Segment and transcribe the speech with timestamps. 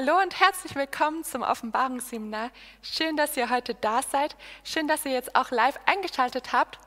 [0.00, 2.50] Hallo und herzlich willkommen zum Offenbarungsseminar.
[2.80, 4.34] Schön, dass ihr heute da seid.
[4.64, 6.78] Schön, dass ihr jetzt auch live eingeschaltet habt.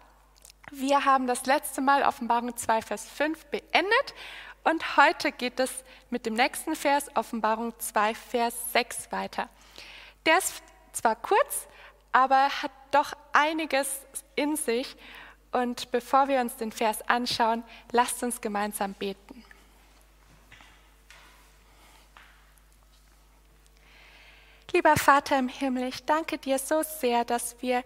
[0.71, 4.15] Wir haben das letzte Mal Offenbarung 2, Vers 5 beendet
[4.63, 9.47] und heute geht es mit dem nächsten Vers, Offenbarung 2, Vers 6 weiter.
[10.25, 11.67] Der ist zwar kurz,
[12.13, 14.01] aber hat doch einiges
[14.35, 14.95] in sich.
[15.51, 19.42] Und bevor wir uns den Vers anschauen, lasst uns gemeinsam beten.
[24.73, 27.83] Lieber Vater im Himmel, ich danke dir so sehr, dass wir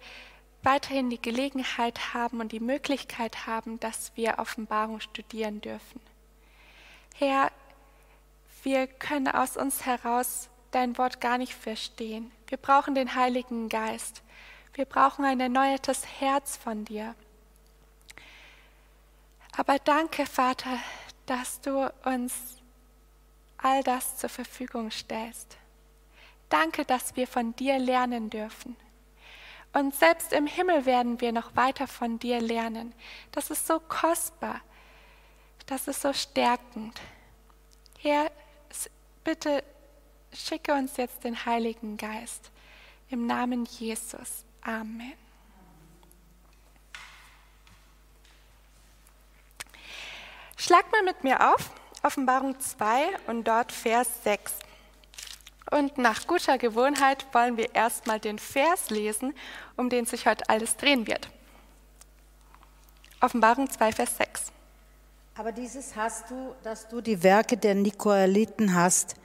[0.63, 5.99] weiterhin die Gelegenheit haben und die Möglichkeit haben, dass wir Offenbarung studieren dürfen.
[7.15, 7.51] Herr,
[8.63, 12.31] wir können aus uns heraus dein Wort gar nicht verstehen.
[12.47, 14.23] Wir brauchen den Heiligen Geist.
[14.73, 17.15] Wir brauchen ein erneuertes Herz von dir.
[19.57, 20.79] Aber danke, Vater,
[21.25, 22.61] dass du uns
[23.57, 25.57] all das zur Verfügung stellst.
[26.49, 28.75] Danke, dass wir von dir lernen dürfen.
[29.73, 32.93] Und selbst im Himmel werden wir noch weiter von dir lernen.
[33.31, 34.61] Das ist so kostbar.
[35.65, 36.99] Das ist so stärkend.
[37.99, 38.31] Herr,
[39.23, 39.63] bitte
[40.33, 42.51] schicke uns jetzt den Heiligen Geist.
[43.09, 44.45] Im Namen Jesus.
[44.61, 45.13] Amen.
[50.55, 51.69] Schlag mal mit mir auf,
[52.03, 54.59] Offenbarung 2 und dort Vers 6.
[55.71, 59.33] Und nach guter Gewohnheit wollen wir erstmal den Vers lesen,
[59.75, 61.29] um den sich heute alles drehen wird.
[63.19, 64.51] Offenbarung 2, Vers 6.
[65.35, 69.15] Aber dieses hast du, dass du die Werke der Nikolaiten hast,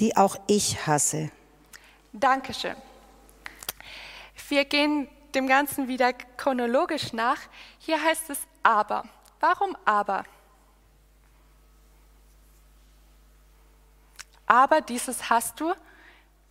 [0.00, 1.30] die auch ich hasse.
[2.12, 2.76] Dankeschön.
[4.48, 7.38] Wir gehen dem Ganzen wieder chronologisch nach.
[7.78, 9.04] Hier heißt es aber.
[9.40, 10.24] Warum aber?
[14.46, 15.72] Aber dieses hast du.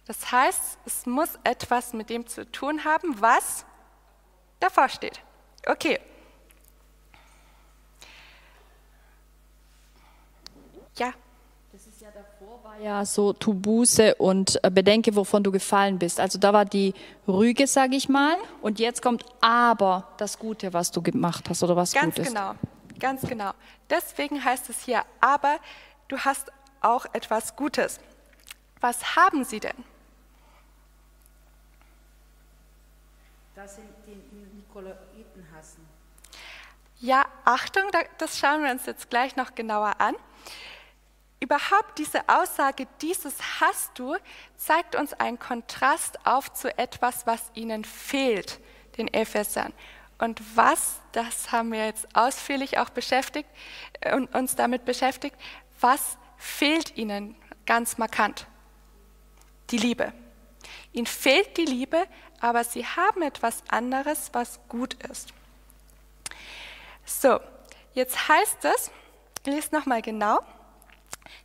[0.06, 3.66] Das heißt, es muss etwas mit dem zu tun haben, was
[4.59, 5.22] davor steht.
[5.66, 6.00] Okay.
[10.98, 11.12] Ja.
[11.72, 15.98] Das ist ja davor war ja so tu Buße und äh, bedenke, wovon du gefallen
[15.98, 16.20] bist.
[16.20, 16.94] Also da war die
[17.28, 21.75] Rüge, sage ich mal, und jetzt kommt aber das Gute, was du gemacht hast oder
[21.75, 22.28] was Ganz Gutes.
[22.28, 22.54] genau,
[23.00, 23.52] ganz genau.
[23.90, 25.58] Deswegen heißt es hier, aber
[26.10, 26.52] du hast
[26.84, 28.00] auch etwas Gutes.
[28.80, 29.84] Was haben sie denn?
[33.56, 35.88] Dass sie die Nikolaiten hassen.
[37.00, 37.84] Ja, Achtung,
[38.18, 40.16] das schauen wir uns jetzt gleich noch genauer an.
[41.40, 44.16] Überhaupt diese Aussage, dieses hast du,
[44.56, 48.62] zeigt uns einen Kontrast auf zu etwas, was ihnen fehlt,
[48.98, 49.74] den Ephesern.
[50.20, 53.50] Und was, das haben wir jetzt ausführlich auch beschäftigt
[54.14, 55.36] und uns damit beschäftigt,
[55.82, 58.48] was fehlt ihnen ganz markant?
[59.70, 60.12] Die Liebe.
[60.92, 62.06] Ihnen fehlt die Liebe,
[62.42, 65.34] aber sie haben etwas anderes, was gut ist.
[67.06, 67.40] So,
[67.94, 68.92] jetzt heißt es,
[69.46, 70.40] lest nochmal genau,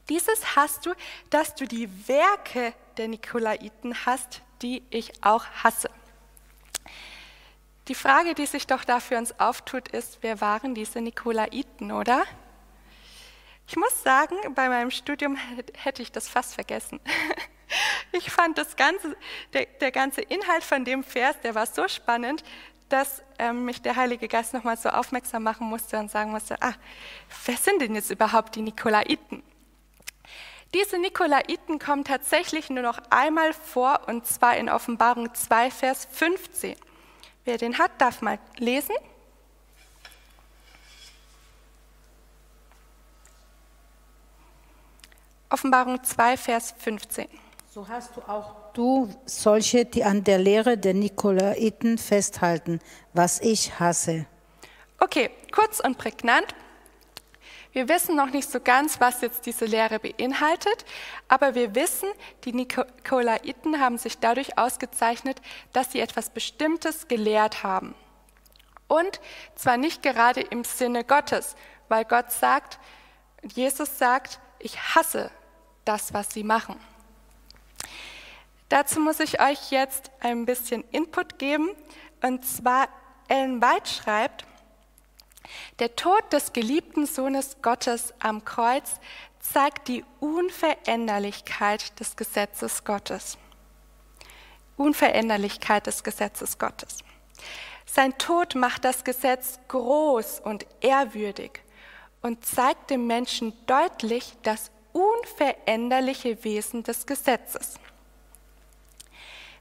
[0.09, 0.95] dieses hast du,
[1.31, 5.91] dass du die Werke der Nikolaiten hast, die ich auch hasse.
[7.87, 12.25] Die Frage, die sich doch da für uns auftut, ist, wer waren diese Nikolaiten, oder?
[13.69, 15.37] Ich muss sagen, bei meinem Studium
[15.75, 17.01] hätte ich das fast vergessen.
[18.13, 19.15] Ich fand das ganze,
[19.53, 22.43] der, der ganze Inhalt von dem Vers, der war so spannend,
[22.89, 26.73] dass ähm, mich der Heilige Geist nochmal so aufmerksam machen musste und sagen musste, ah,
[27.45, 29.43] wer sind denn jetzt überhaupt die Nikolaiten?
[30.73, 36.75] Diese Nikolaiten kommen tatsächlich nur noch einmal vor, und zwar in Offenbarung 2, Vers 15.
[37.45, 38.95] Wer den hat, darf mal lesen.
[45.51, 47.27] Offenbarung 2, Vers 15.
[47.73, 52.81] So hast du auch du solche, die an der Lehre der Nikolaiten festhalten,
[53.15, 54.27] was ich hasse.
[55.01, 56.55] Okay, kurz und prägnant.
[57.73, 60.85] Wir wissen noch nicht so ganz, was jetzt diese Lehre beinhaltet,
[61.29, 62.09] aber wir wissen,
[62.45, 65.41] die Nikolaiten haben sich dadurch ausgezeichnet,
[65.73, 67.95] dass sie etwas Bestimmtes gelehrt haben.
[68.87, 69.21] Und
[69.55, 71.57] zwar nicht gerade im Sinne Gottes,
[71.89, 72.79] weil Gott sagt,
[73.43, 75.31] Jesus sagt, ich hasse
[75.89, 76.79] das, was sie machen.
[78.69, 81.71] Dazu muss ich euch jetzt ein bisschen Input geben.
[82.23, 82.89] Und zwar,
[83.29, 84.45] Ellen White schreibt,
[85.79, 89.01] der Tod des geliebten Sohnes Gottes am Kreuz
[89.41, 93.39] zeigt die Unveränderlichkeit des Gesetzes Gottes.
[94.77, 96.99] Unveränderlichkeit des Gesetzes Gottes.
[97.87, 101.63] Sein Tod macht das Gesetz groß und ehrwürdig
[102.21, 107.79] und zeigt dem Menschen deutlich das unveränderliche Wesen des Gesetzes.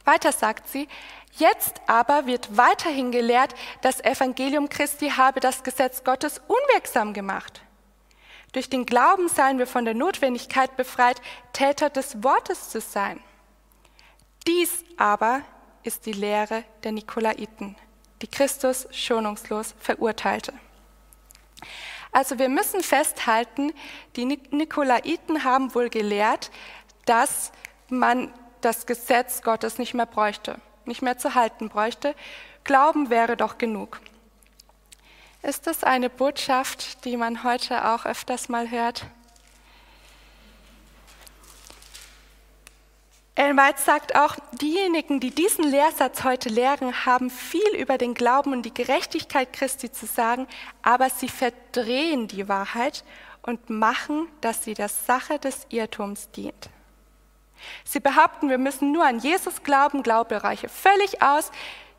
[0.04, 0.88] Weiter sagt sie,
[1.34, 7.62] jetzt aber wird weiterhin gelehrt, das Evangelium Christi habe das Gesetz Gottes unwirksam gemacht.
[8.54, 13.20] Durch den Glauben seien wir von der Notwendigkeit befreit, Täter des Wortes zu sein.
[14.48, 15.42] Dies aber
[15.84, 17.76] ist die Lehre der Nikolaiten,
[18.22, 20.54] die Christus schonungslos verurteilte.
[22.12, 23.74] Also wir müssen festhalten,
[24.16, 26.52] die Nikolaiten haben wohl gelehrt,
[27.06, 27.52] dass
[27.90, 28.32] man
[28.62, 32.16] das Gesetz Gottes nicht mehr bräuchte, nicht mehr zu halten bräuchte.
[32.64, 34.00] Glauben wäre doch genug.
[35.44, 39.06] Ist das eine Botschaft, die man heute auch öfters mal hört?
[43.38, 48.52] Ellen White sagt auch, diejenigen, die diesen Lehrsatz heute lehren, haben viel über den Glauben
[48.52, 50.48] und die Gerechtigkeit Christi zu sagen,
[50.82, 53.04] aber sie verdrehen die Wahrheit
[53.44, 56.72] und machen, dass sie der Sache des Irrtums dient.
[57.84, 61.52] Sie behaupten, wir müssen nur an Jesus glauben, Glaube reiche völlig aus.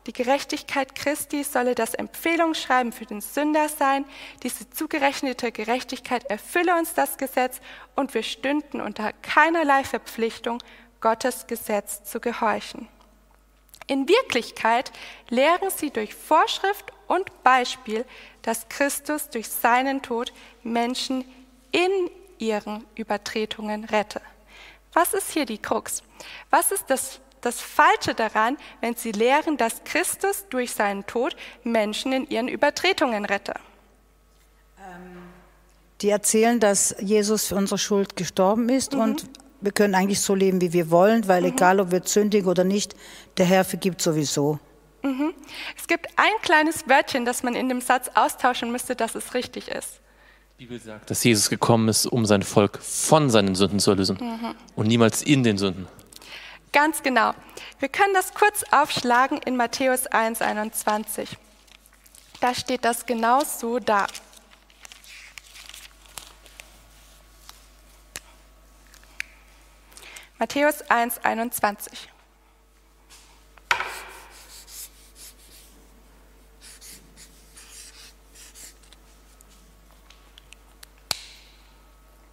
[0.07, 4.03] Die Gerechtigkeit Christi solle das Empfehlungsschreiben für den Sünder sein.
[4.43, 7.61] Diese zugerechnete Gerechtigkeit erfülle uns das Gesetz
[7.95, 10.61] und wir stünden unter keinerlei Verpflichtung,
[11.01, 12.87] Gottes Gesetz zu gehorchen.
[13.87, 14.91] In Wirklichkeit
[15.29, 18.05] lehren sie durch Vorschrift und Beispiel,
[18.43, 20.31] dass Christus durch seinen Tod
[20.63, 21.25] Menschen
[21.71, 21.91] in
[22.37, 24.21] ihren Übertretungen rette.
[24.93, 26.03] Was ist hier die Krux?
[26.49, 32.13] Was ist das, das Falsche daran, wenn sie lehren, dass Christus durch seinen Tod Menschen
[32.13, 33.53] in ihren Übertretungen rette?
[36.01, 39.01] Die erzählen, dass Jesus für unsere Schuld gestorben ist mhm.
[39.01, 39.29] und
[39.61, 41.49] wir können eigentlich so leben, wie wir wollen, weil mhm.
[41.49, 42.95] egal, ob wir sündigen oder nicht,
[43.37, 44.59] der Herr vergibt sowieso.
[45.03, 45.33] Mhm.
[45.77, 49.69] Es gibt ein kleines Wörtchen, das man in dem Satz austauschen müsste, dass es richtig
[49.69, 49.99] ist.
[50.59, 54.17] Die Bibel sagt, dass Jesus gekommen ist, um sein Volk von seinen Sünden zu erlösen
[54.19, 54.55] mhm.
[54.75, 55.87] und niemals in den Sünden.
[56.73, 57.33] Ganz genau.
[57.79, 61.37] Wir können das kurz aufschlagen in Matthäus 1, 21.
[62.41, 64.05] Da steht das genau so da.
[70.39, 72.09] Matthäus 1, 21.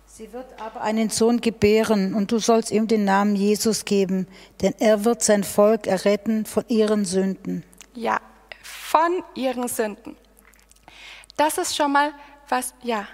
[0.07, 4.29] Sie wird aber einen Sohn gebären, und du sollst ihm den Namen Jesus geben,
[4.63, 7.65] denn er wird sein Volk erretten von ihren Sünden.
[7.93, 8.21] Ja,
[8.63, 10.17] von ihren Sünden.
[11.37, 12.13] Das ist schon mal
[12.49, 13.09] was, ja.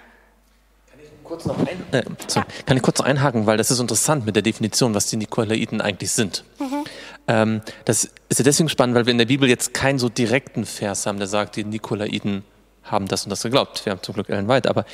[1.03, 2.63] Kann ich kurz noch, ein, äh, sorry, ja.
[2.65, 5.81] kann ich kurz noch einhaken, weil das ist interessant mit der Definition, was die Nikolaiten
[5.81, 6.43] eigentlich sind.
[6.59, 6.83] Mhm.
[7.27, 10.65] Ähm, das ist ja deswegen spannend, weil wir in der Bibel jetzt keinen so direkten
[10.65, 12.43] Vers haben, der sagt, die Nikolaiten
[12.83, 13.85] haben das und das geglaubt.
[13.85, 14.85] Wir haben zum Glück Ellen White, aber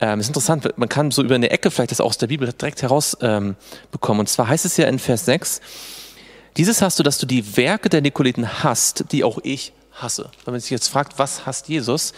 [0.00, 2.50] ähm, ist interessant, man kann so über eine Ecke vielleicht das auch aus der Bibel
[2.50, 3.56] direkt herausbekommen.
[4.02, 5.60] Ähm, und zwar heißt es ja in Vers 6,
[6.56, 10.30] dieses hast du, dass du die Werke der Nikoliten hast, die auch ich hasse.
[10.44, 12.12] Wenn man sich jetzt fragt, was hasst Jesus,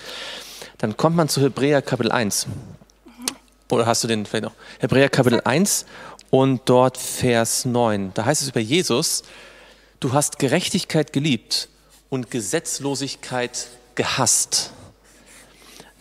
[0.79, 2.47] dann kommt man zu Hebräer Kapitel 1.
[3.73, 4.55] Oder hast du den vielleicht noch?
[4.79, 5.87] Hebräer Kapitel 1
[6.31, 8.13] und dort Vers 9.
[8.15, 9.23] Da heißt es über Jesus,
[10.01, 11.69] du hast Gerechtigkeit geliebt
[12.09, 14.73] und Gesetzlosigkeit gehasst.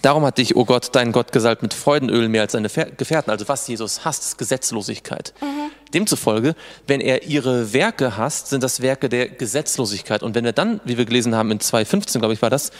[0.01, 3.31] Darum hat dich, oh Gott, dein Gott gesalbt mit Freudenöl mehr als seine Gefährten.
[3.31, 5.33] Also was Jesus hasst, ist Gesetzlosigkeit.
[5.41, 5.71] Mhm.
[5.93, 6.55] Demzufolge,
[6.87, 10.23] wenn er ihre Werke hasst, sind das Werke der Gesetzlosigkeit.
[10.23, 12.71] Und wenn er dann, wie wir gelesen haben in 2.15, glaube ich, war das,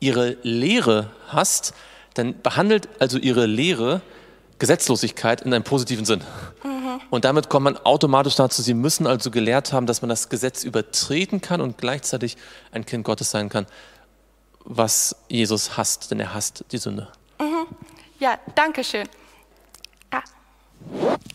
[0.00, 1.72] ihre Lehre hasst,
[2.14, 4.02] dann behandelt also ihre Lehre
[4.60, 6.22] Gesetzlosigkeit in einem positiven Sinn.
[6.62, 7.00] Mhm.
[7.10, 10.62] Und damit kommt man automatisch dazu, sie müssen also gelehrt haben, dass man das Gesetz
[10.62, 12.36] übertreten kann und gleichzeitig
[12.70, 13.66] ein Kind Gottes sein kann
[14.64, 17.08] was Jesus hasst, denn er hasst die Sünde.
[17.38, 17.66] Mhm.
[18.18, 19.08] Ja, danke schön.
[20.10, 20.22] Ah.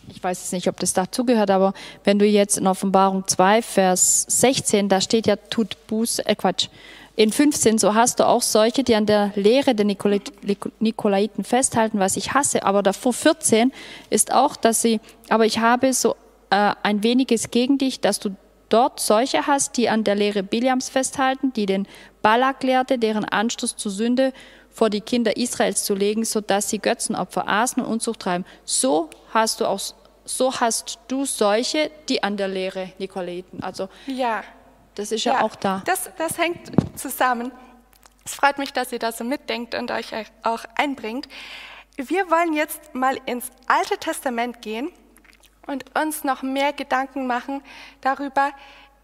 [0.08, 4.26] Ich weiß jetzt nicht, ob das dazugehört, aber wenn du jetzt in Offenbarung 2, Vers
[4.28, 6.68] 16, da steht ja, tut Buß, äh Quatsch,
[7.16, 12.18] in 15, so hast du auch solche, die an der Lehre der Nikolaiten festhalten, was
[12.18, 12.62] ich hasse.
[12.62, 13.72] Aber davor 14
[14.10, 16.14] ist auch, dass sie, aber ich habe so
[16.50, 18.36] äh, ein weniges gegen dich, dass du
[18.68, 21.88] dort solche hast, die an der Lehre Biliams festhalten, die den
[22.20, 24.32] Balak lehrte, deren Anstoß zur Sünde
[24.70, 28.44] vor die Kinder Israels zu legen, sodass sie Götzenopfer aßen und Unzucht treiben.
[28.66, 29.80] So hast du auch,
[30.26, 33.62] so hast du solche, die an der Lehre Nikolaiten.
[33.62, 34.42] Also ja,
[34.96, 35.82] das ist ja, ja auch da.
[35.84, 37.52] Das, das hängt zusammen.
[38.24, 40.12] Es freut mich, dass ihr da so mitdenkt und euch
[40.42, 41.28] auch einbringt.
[41.96, 44.90] Wir wollen jetzt mal ins Alte Testament gehen
[45.66, 47.62] und uns noch mehr Gedanken machen
[48.00, 48.50] darüber,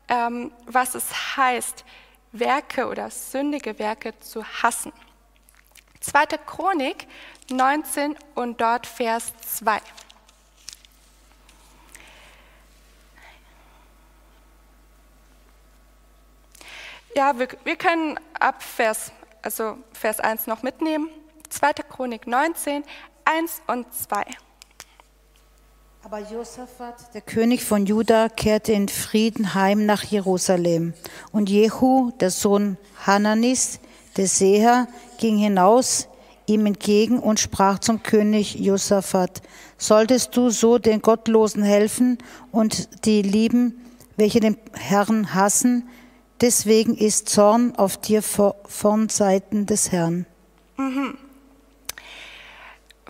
[0.09, 1.85] ähm, was es heißt,
[2.33, 4.93] Werke oder sündige Werke zu hassen.
[6.01, 7.07] Zweite Chronik
[7.51, 9.81] 19 und dort Vers 2.
[17.15, 21.11] Ja, wir, wir können ab Vers, also Vers 1 noch mitnehmen.
[21.51, 21.73] 2.
[21.87, 22.85] Chronik 19,
[23.27, 24.23] 1 und 2.
[26.05, 30.95] Aber Josaphat, der König von Juda, kehrte in Frieden heim nach Jerusalem.
[31.33, 33.79] Und Jehu, der Sohn Hananis,
[34.17, 34.89] der Seher,
[35.19, 36.09] ging hinaus
[36.47, 39.43] ihm entgegen und sprach zum König Josaphat,
[39.77, 42.17] solltest du so den Gottlosen helfen
[42.51, 43.85] und die lieben,
[44.17, 45.89] welche den Herrn hassen,
[46.43, 50.27] deswegen ist Zorn auf dir von Seiten des Herrn.
[50.77, 51.17] Mhm.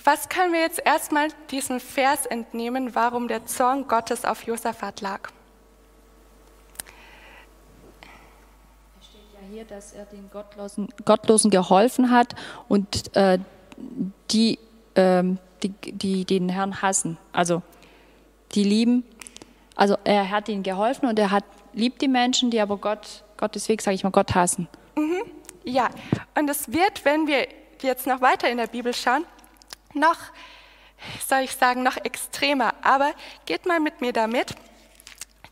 [0.04, 5.30] Was können wir jetzt erstmal diesen Vers entnehmen, warum der Zorn Gottes auf Josaphat lag?
[9.00, 12.34] Es steht ja hier, dass er den Gottlosen, Gottlosen geholfen hat
[12.68, 13.38] und äh,
[14.30, 14.58] die,
[14.94, 15.22] äh,
[15.62, 17.62] die, die den Herrn hassen, also
[18.54, 19.04] die lieben.
[19.76, 23.68] Also er hat ihnen geholfen und er hat liebt die Menschen, die aber Gott, Gottes
[23.68, 24.68] Weg, sage ich mal, Gott hassen.
[24.96, 25.22] Mhm.
[25.64, 25.90] Ja,
[26.34, 27.48] und es wird, wenn wir
[27.80, 29.24] jetzt noch weiter in der Bibel schauen,
[29.94, 30.16] noch,
[31.26, 32.74] soll ich sagen, noch extremer.
[32.82, 33.12] Aber
[33.46, 34.54] geht mal mit mir damit,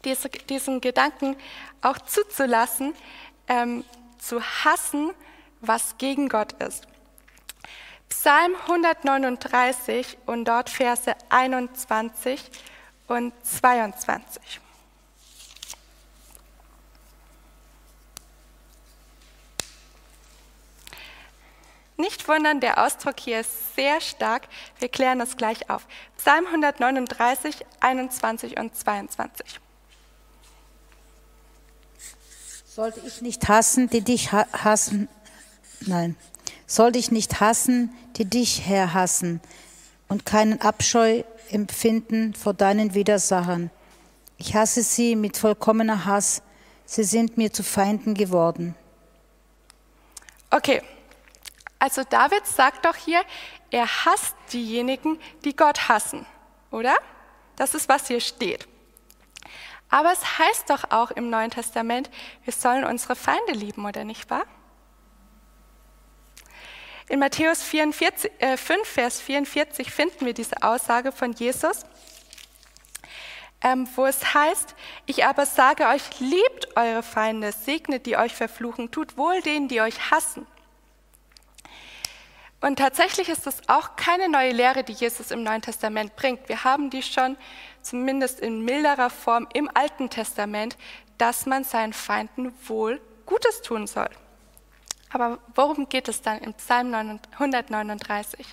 [0.04, 1.36] diese, diesen Gedanken
[1.82, 2.94] auch zuzulassen,
[3.48, 3.84] ähm,
[4.18, 5.10] zu hassen,
[5.60, 6.86] was gegen Gott ist.
[8.08, 12.50] Psalm 139 und dort Verse 21
[13.06, 14.60] und 22.
[22.00, 24.49] Nicht wundern, der Ausdruck hier ist sehr stark.
[24.78, 25.87] Wir klären das gleich auf.
[26.16, 29.61] Psalm 139, 21 und 22.
[32.64, 35.09] Sollte ich nicht hassen, die dich hassen,
[35.80, 36.16] nein,
[36.66, 39.42] sollte ich nicht hassen, die dich, Herr, hassen
[40.09, 43.71] und keinen Abscheu empfinden vor deinen Widersachern.
[44.38, 46.40] Ich hasse sie mit vollkommener Hass,
[46.87, 48.75] sie sind mir zu Feinden geworden.
[50.50, 50.80] Okay,
[51.80, 53.22] also David sagt doch hier,
[53.70, 56.26] er hasst diejenigen, die Gott hassen,
[56.70, 56.94] oder?
[57.56, 58.68] Das ist, was hier steht.
[59.88, 62.10] Aber es heißt doch auch im Neuen Testament,
[62.44, 64.44] wir sollen unsere Feinde lieben, oder nicht wahr?
[67.08, 71.84] In Matthäus 44, äh, 5, Vers 44 finden wir diese Aussage von Jesus,
[73.62, 74.75] ähm, wo es heißt,
[75.06, 79.80] ich aber sage euch, liebt eure Feinde, segnet die euch verfluchen, tut wohl denen, die
[79.80, 80.46] euch hassen.
[82.60, 86.48] Und tatsächlich ist das auch keine neue Lehre, die Jesus im Neuen Testament bringt.
[86.48, 87.36] Wir haben die schon
[87.80, 90.76] zumindest in milderer Form im Alten Testament,
[91.16, 94.10] dass man seinen Feinden wohl Gutes tun soll.
[95.10, 98.46] Aber worum geht es dann im Psalm 139?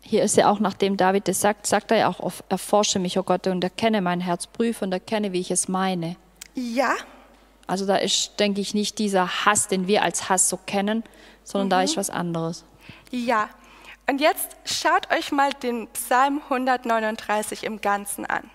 [0.00, 3.22] Hier ist ja auch, nachdem David das sagt, sagt er ja auch, erforsche mich, o
[3.22, 6.16] oh Gott, und erkenne mein Herz, prüfe und erkenne, wie ich es meine.
[6.54, 6.94] Ja,
[7.66, 11.04] also da ist, denke ich, nicht dieser Hass, den wir als Hass so kennen,
[11.44, 11.70] sondern mhm.
[11.70, 12.64] da ist was anderes.
[13.10, 13.48] Ja,
[14.06, 18.50] und jetzt schaut euch mal den Psalm 139 im Ganzen an.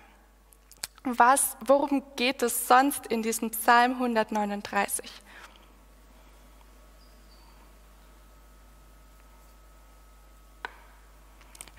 [1.03, 5.09] Was, worum geht es sonst in diesem Psalm 139?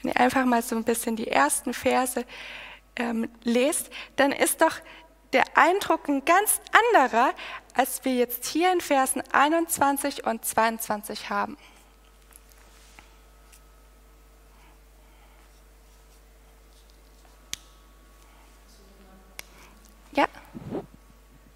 [0.03, 2.25] Wenn ihr einfach mal so ein bisschen die ersten Verse
[2.97, 4.77] ähm, lest, dann ist doch
[5.33, 6.61] der Eindruck ein ganz
[6.93, 7.33] anderer,
[7.75, 11.57] als wir jetzt hier in Versen 21 und 22 haben.
[20.13, 20.27] Ja.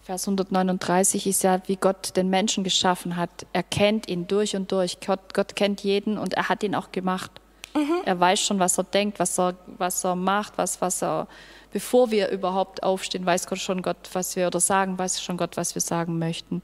[0.04, 3.30] Vers 139 ist ja, wie Gott den Menschen geschaffen hat.
[3.52, 5.00] Er kennt ihn durch und durch.
[5.00, 7.30] Gott, Gott kennt jeden und er hat ihn auch gemacht.
[7.74, 8.02] Mhm.
[8.04, 11.26] Er weiß schon, was er denkt, was er, was er macht, was, was er
[11.74, 15.56] bevor wir überhaupt aufstehen, weiß Gott schon Gott, was wir oder sagen, weiß schon Gott,
[15.56, 16.62] was wir sagen möchten.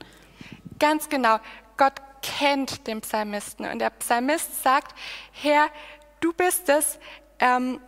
[0.79, 1.39] Ganz genau.
[1.77, 4.97] Gott kennt den Psalmisten und der Psalmist sagt,
[5.33, 5.67] Herr,
[6.21, 7.01] du bist es,
[7.41, 7.81] ähm,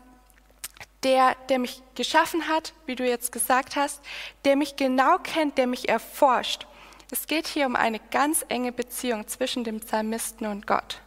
[1.04, 4.02] der, der mich geschaffen hat, wie du jetzt gesagt hast,
[4.44, 6.66] der mich genau kennt, der mich erforscht.
[7.12, 11.00] Es geht hier um eine ganz enge Beziehung zwischen dem Psalmisten und Gott.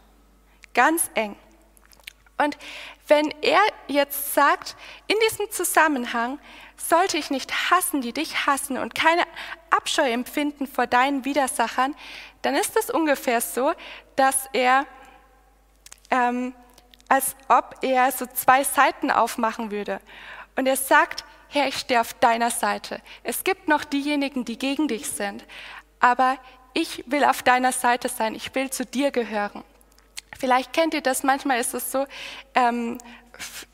[0.72, 1.36] Ganz eng.
[2.38, 2.58] Und
[3.08, 4.76] wenn er jetzt sagt,
[5.06, 6.38] in diesem Zusammenhang
[6.76, 9.22] sollte ich nicht hassen, die dich hassen und keine
[9.70, 11.94] Abscheu empfinden vor deinen Widersachern,
[12.42, 13.72] dann ist es ungefähr so,
[14.16, 14.86] dass er,
[16.10, 16.54] ähm,
[17.08, 20.00] als ob er so zwei Seiten aufmachen würde.
[20.56, 23.00] Und er sagt, Herr, ich stehe auf deiner Seite.
[23.22, 25.44] Es gibt noch diejenigen, die gegen dich sind,
[26.00, 26.36] aber
[26.74, 29.64] ich will auf deiner Seite sein, ich will zu dir gehören.
[30.38, 32.06] Vielleicht kennt ihr das, manchmal ist es so,
[32.54, 32.98] ähm,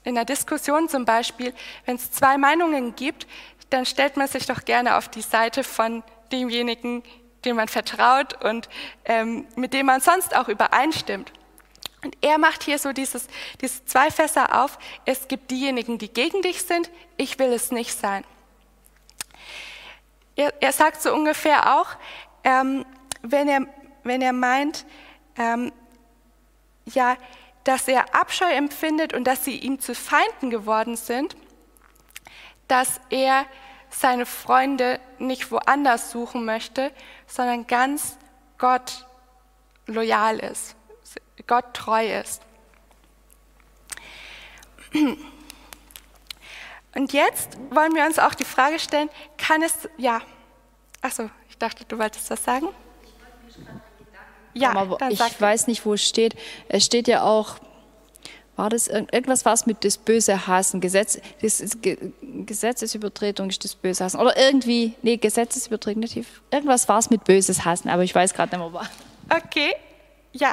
[0.04, 1.54] in der Diskussion zum Beispiel,
[1.87, 3.26] wenn es zwei Meinungen gibt,
[3.71, 7.02] dann stellt man sich doch gerne auf die Seite von demjenigen,
[7.45, 8.69] dem man vertraut und
[9.04, 11.33] ähm, mit dem man sonst auch übereinstimmt.
[12.04, 13.28] Und er macht hier so dieses,
[13.61, 14.78] diese zwei Fässer auf.
[15.04, 16.90] Es gibt diejenigen, die gegen dich sind.
[17.16, 18.25] Ich will es nicht sein.
[20.35, 21.90] Er, er sagt so ungefähr auch,
[22.42, 22.85] ähm,
[23.23, 23.66] wenn, er,
[24.02, 24.85] wenn er meint,
[25.37, 25.73] ähm,
[26.87, 27.17] ja,
[27.65, 31.37] dass er Abscheu empfindet und dass sie ihm zu Feinden geworden sind,
[32.69, 33.47] dass er
[33.91, 36.93] seine Freunde nicht woanders suchen möchte,
[37.27, 38.17] sondern ganz
[38.59, 39.07] Gott
[39.87, 40.77] loyal ist,
[41.47, 42.43] Gott treu ist.
[46.95, 49.09] Und jetzt wollen wir uns auch die Frage stellen,
[49.39, 50.21] kann es, ja,
[51.01, 52.69] achso, ich dachte, du wolltest was sagen.
[54.54, 56.35] Ja, aber ich weiß nicht, wo es steht.
[56.68, 57.56] Es steht ja auch,
[58.56, 60.80] war das irgendwas was mit das böse Hassen?
[60.80, 61.78] Gesetz, das ist,
[62.23, 64.21] Gesetzesübertretung ist das böse Hassen.
[64.21, 66.04] Oder irgendwie, nee, Gesetzesübertretung,
[66.50, 68.88] irgendwas war es mit böses Hassen, aber ich weiß gerade nicht mehr, was.
[69.44, 69.75] Okay,
[70.32, 70.52] ja.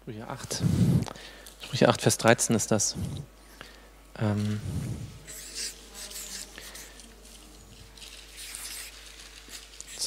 [0.00, 0.62] Sprüche 8.
[1.60, 2.96] Sprüche 8, Vers 13 ist das.
[4.18, 4.60] Ähm.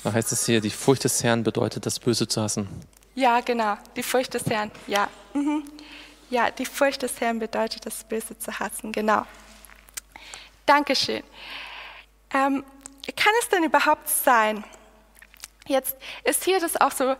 [0.02, 2.68] Zwar heißt es hier, die Furcht des Herrn bedeutet, das Böse zu hassen.
[3.14, 5.08] Ja, genau, die Furcht des Herrn, ja.
[5.34, 5.64] Mhm.
[6.32, 9.26] Ja, die Furcht des Herrn bedeutet, das Böse zu hassen, genau.
[10.66, 11.22] Dankeschön.
[12.34, 12.64] Ähm,
[13.16, 14.64] kann es denn überhaupt sein?
[15.68, 17.16] Jetzt ist hier das auch so,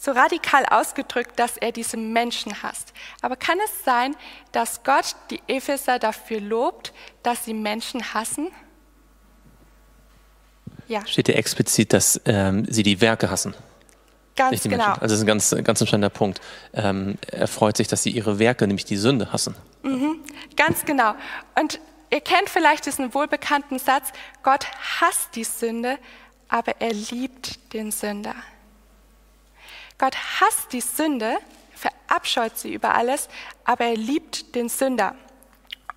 [0.00, 2.92] so radikal ausgedrückt, dass er diese Menschen hasst.
[3.22, 4.16] Aber kann es sein,
[4.50, 6.92] dass Gott die Epheser dafür lobt,
[7.22, 8.50] dass sie Menschen hassen?
[10.88, 11.04] Ja.
[11.06, 13.54] Steht hier explizit, dass ähm, sie die Werke hassen.
[14.36, 14.76] Ganz genau.
[14.76, 15.02] Menschen.
[15.02, 16.40] Also das ist ein ganz, ganz entscheidender Punkt.
[16.74, 19.56] Ähm, er freut sich, dass sie ihre Werke, nämlich die Sünde, hassen.
[19.82, 20.20] Mhm.
[20.56, 21.14] Ganz genau.
[21.58, 24.10] Und ihr kennt vielleicht diesen wohlbekannten Satz,
[24.42, 24.66] Gott
[25.00, 25.98] hasst die Sünde,
[26.48, 28.34] aber er liebt den Sünder.
[29.98, 31.36] Gott hasst die Sünde,
[31.74, 33.28] verabscheut sie über alles,
[33.64, 35.14] aber er liebt den Sünder.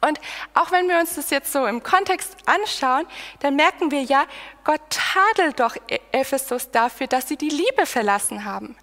[0.01, 0.19] Und
[0.53, 3.05] auch wenn wir uns das jetzt so im Kontext anschauen,
[3.41, 4.25] dann merken wir ja,
[4.63, 8.77] Gott tadelt doch e- Ephesus dafür, dass sie die Liebe verlassen haben.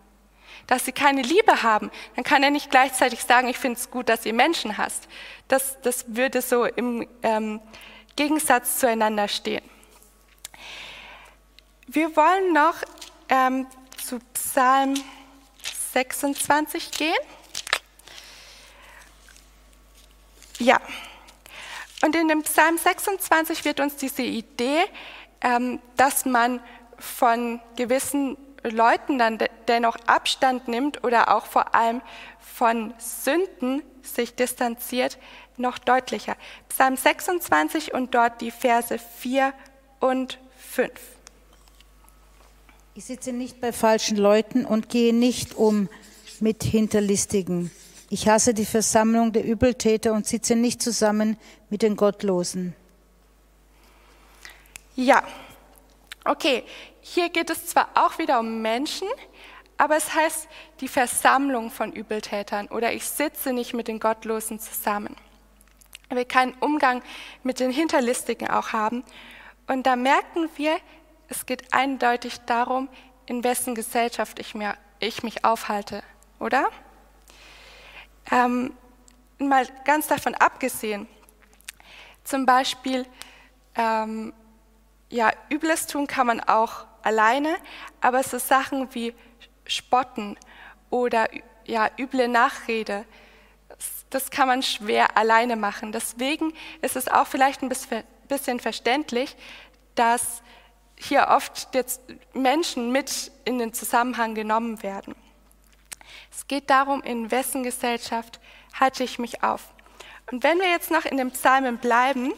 [0.67, 1.91] Dass sie keine Liebe haben.
[2.17, 5.09] Dann kann er nicht gleichzeitig sagen, ich finde es gut, dass ihr Menschen hasst.
[5.49, 7.61] Das, das würde so im ähm,
[8.17, 9.65] Gegensatz zueinander stehen.
[11.87, 12.75] Wir wollen noch
[13.29, 13.67] ähm,
[14.05, 14.95] zu Psalm
[15.93, 17.15] 26 gehen.
[20.59, 20.81] Ja,
[22.03, 24.85] und in dem Psalm 26 wird uns diese Idee,
[25.41, 26.61] ähm, dass man
[26.99, 32.01] von gewissen Leuten dann dennoch Abstand nimmt oder auch vor allem
[32.39, 35.19] von Sünden sich distanziert,
[35.57, 36.37] noch deutlicher.
[36.69, 39.53] Psalm 26 und dort die Verse 4
[40.01, 40.91] und 5.
[42.95, 45.89] Ich sitze nicht bei falschen Leuten und gehe nicht um
[46.41, 47.71] mit Hinterlistigen.
[48.09, 51.37] Ich hasse die Versammlung der Übeltäter und sitze nicht zusammen
[51.71, 52.75] mit den Gottlosen.
[54.95, 55.25] Ja,
[56.25, 56.63] okay.
[57.01, 59.09] Hier geht es zwar auch wieder um Menschen,
[59.77, 60.49] aber es heißt
[60.81, 65.15] die Versammlung von Übeltätern oder ich sitze nicht mit den Gottlosen zusammen.
[66.09, 67.03] Wir keinen Umgang
[67.43, 69.05] mit den Hinterlistigen auch haben.
[69.67, 70.77] Und da merken wir,
[71.29, 72.89] es geht eindeutig darum,
[73.27, 76.03] in wessen Gesellschaft ich, mir, ich mich aufhalte,
[76.39, 76.69] oder?
[78.31, 78.75] Ähm,
[79.39, 81.09] mal ganz davon abgesehen,
[82.25, 83.07] zum Beispiel,
[83.77, 84.33] ähm,
[85.11, 87.57] ja, Übles tun kann man auch alleine,
[88.01, 89.15] aber so Sachen wie
[89.65, 90.37] Spotten
[90.91, 91.29] oder
[91.65, 93.05] ja, üble Nachrede,
[94.11, 95.93] das, kann man schwer alleine machen.
[95.93, 99.37] Deswegen ist es auch vielleicht ein bisschen verständlich,
[99.95, 100.43] dass
[100.99, 102.01] hier oft jetzt
[102.33, 105.15] Menschen mit in den Zusammenhang genommen werden.
[106.37, 108.41] Es geht darum, in wessen Gesellschaft
[108.79, 109.73] halte ich mich auf.
[110.31, 112.35] Und wenn wir jetzt noch in den Psalmen bleiben,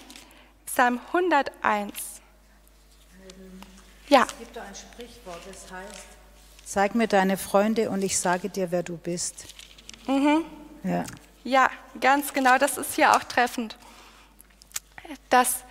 [0.66, 2.20] Psalm 101.
[4.08, 4.22] Ja.
[4.22, 6.06] Es gibt da ein Sprichwort, das heißt,
[6.64, 9.46] zeig mir deine Freunde und ich sage dir, wer du bist.
[10.06, 10.44] Mhm.
[10.84, 11.04] Ja.
[11.42, 13.76] ja, ganz genau, das ist hier auch treffend.
[15.28, 15.64] Dass,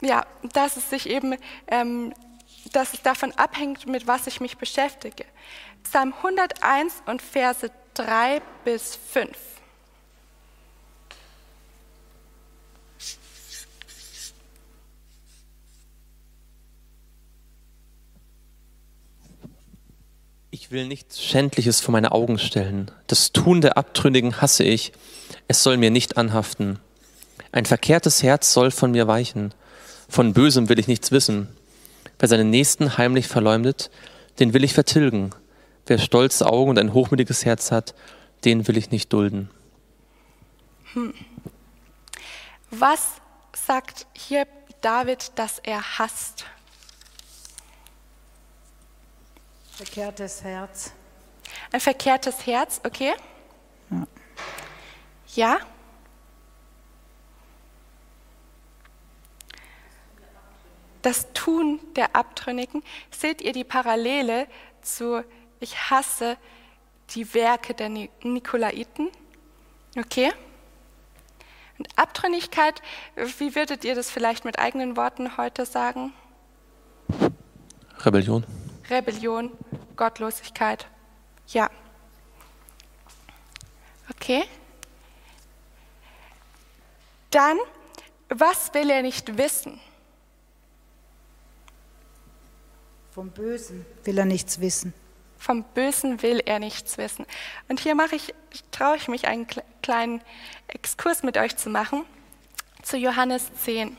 [0.00, 2.14] ja, dass es sich eben, ähm,
[2.72, 5.24] dass es davon abhängt, mit was ich mich beschäftige.
[5.84, 9.30] Psalm 101 und Verse 3 bis 5.
[20.50, 22.90] Ich will nichts Schändliches vor meine Augen stellen.
[23.06, 24.92] Das Tun der Abtrünnigen hasse ich.
[25.46, 26.78] Es soll mir nicht anhaften.
[27.52, 29.52] Ein verkehrtes Herz soll von mir weichen.
[30.08, 31.48] Von Bösem will ich nichts wissen.
[32.18, 33.90] Wer seinen Nächsten heimlich verleumdet,
[34.38, 35.30] den will ich vertilgen.
[35.86, 37.94] Wer stolze Augen und ein hochmütiges Herz hat,
[38.44, 39.50] den will ich nicht dulden.
[40.92, 41.12] Hm.
[42.70, 43.20] Was
[43.54, 44.46] sagt hier
[44.80, 46.46] David, dass er hasst?
[49.72, 50.92] Verkehrtes Herz.
[51.72, 53.12] Ein verkehrtes Herz, okay?
[53.90, 54.06] Ja.
[55.34, 55.58] ja?
[61.02, 62.82] Das Tun der Abtrünnigen.
[63.10, 64.46] Seht ihr die Parallele
[64.80, 65.22] zu
[65.64, 66.36] Ich hasse
[67.14, 69.08] die Werke der Nikolaiten?
[69.96, 70.30] Okay?
[71.78, 72.82] Und Abtrünnigkeit,
[73.38, 76.12] wie würdet ihr das vielleicht mit eigenen Worten heute sagen?
[78.00, 78.44] Rebellion.
[78.90, 79.52] Rebellion,
[79.96, 80.86] Gottlosigkeit.
[81.46, 81.70] Ja.
[84.10, 84.44] Okay.
[87.30, 87.56] Dann,
[88.28, 89.80] was will er nicht wissen?
[93.12, 94.92] Vom Bösen will er nichts wissen.
[95.44, 97.26] Vom Bösen will er nichts wissen.
[97.68, 98.34] Und hier mache ich,
[98.70, 99.46] traue ich mich, einen
[99.82, 100.22] kleinen
[100.68, 102.06] Exkurs mit euch zu machen
[102.82, 103.94] zu Johannes 10.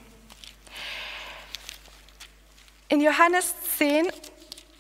[2.90, 4.08] In Johannes 10,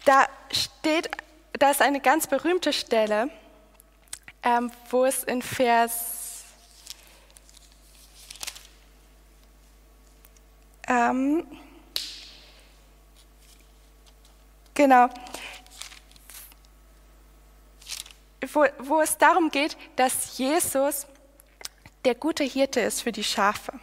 [0.06, 1.12] da steht,
[1.54, 3.30] da ist eine ganz berühmte Stelle,
[4.41, 6.45] ähm, wo es in Vers
[10.88, 11.45] ähm,
[14.73, 15.10] genau,
[18.55, 21.07] wo, wo es darum geht, dass Jesus
[22.05, 23.73] der gute Hirte ist für die Schafe.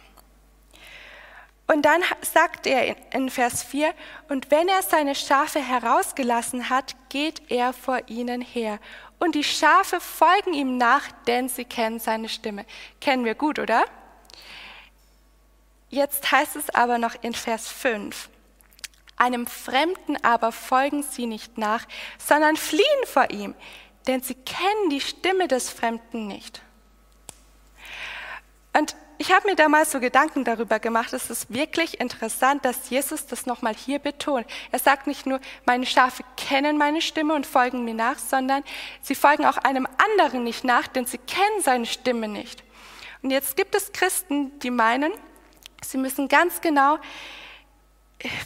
[1.67, 3.93] Und dann sagt er in Vers 4,
[4.27, 8.79] und wenn er seine Schafe herausgelassen hat, geht er vor ihnen her.
[9.17, 12.65] Und die Schafe folgen ihm nach, denn sie kennen seine Stimme.
[12.99, 13.85] Kennen wir gut, oder?
[15.89, 18.29] Jetzt heißt es aber noch in Vers 5,
[19.15, 21.85] einem Fremden aber folgen sie nicht nach,
[22.17, 23.55] sondern fliehen vor ihm,
[24.07, 26.61] denn sie kennen die Stimme des Fremden nicht.
[28.77, 33.25] Und ich habe mir damals so Gedanken darüber gemacht, es ist wirklich interessant, dass Jesus
[33.25, 34.45] das nochmal hier betont.
[34.71, 38.63] Er sagt nicht nur, meine Schafe kennen meine Stimme und folgen mir nach, sondern
[39.01, 42.63] sie folgen auch einem anderen nicht nach, denn sie kennen seine Stimme nicht.
[43.21, 45.13] Und jetzt gibt es Christen, die meinen,
[45.81, 46.97] sie müssen ganz genau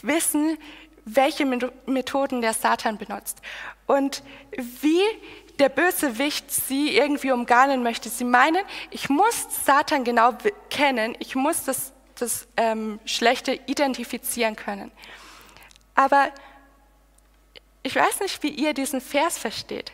[0.02, 0.58] wissen,
[1.04, 1.46] welche
[1.86, 3.40] Methoden der Satan benutzt
[3.88, 4.22] und
[4.56, 5.02] wie
[5.58, 8.08] der Bösewicht sie irgendwie umgarnen möchte.
[8.08, 10.34] Sie meinen, ich muss Satan genau
[10.70, 14.92] kennen, ich muss das, das ähm, Schlechte identifizieren können.
[15.96, 16.30] Aber
[17.82, 19.92] ich weiß nicht, wie ihr diesen Vers versteht.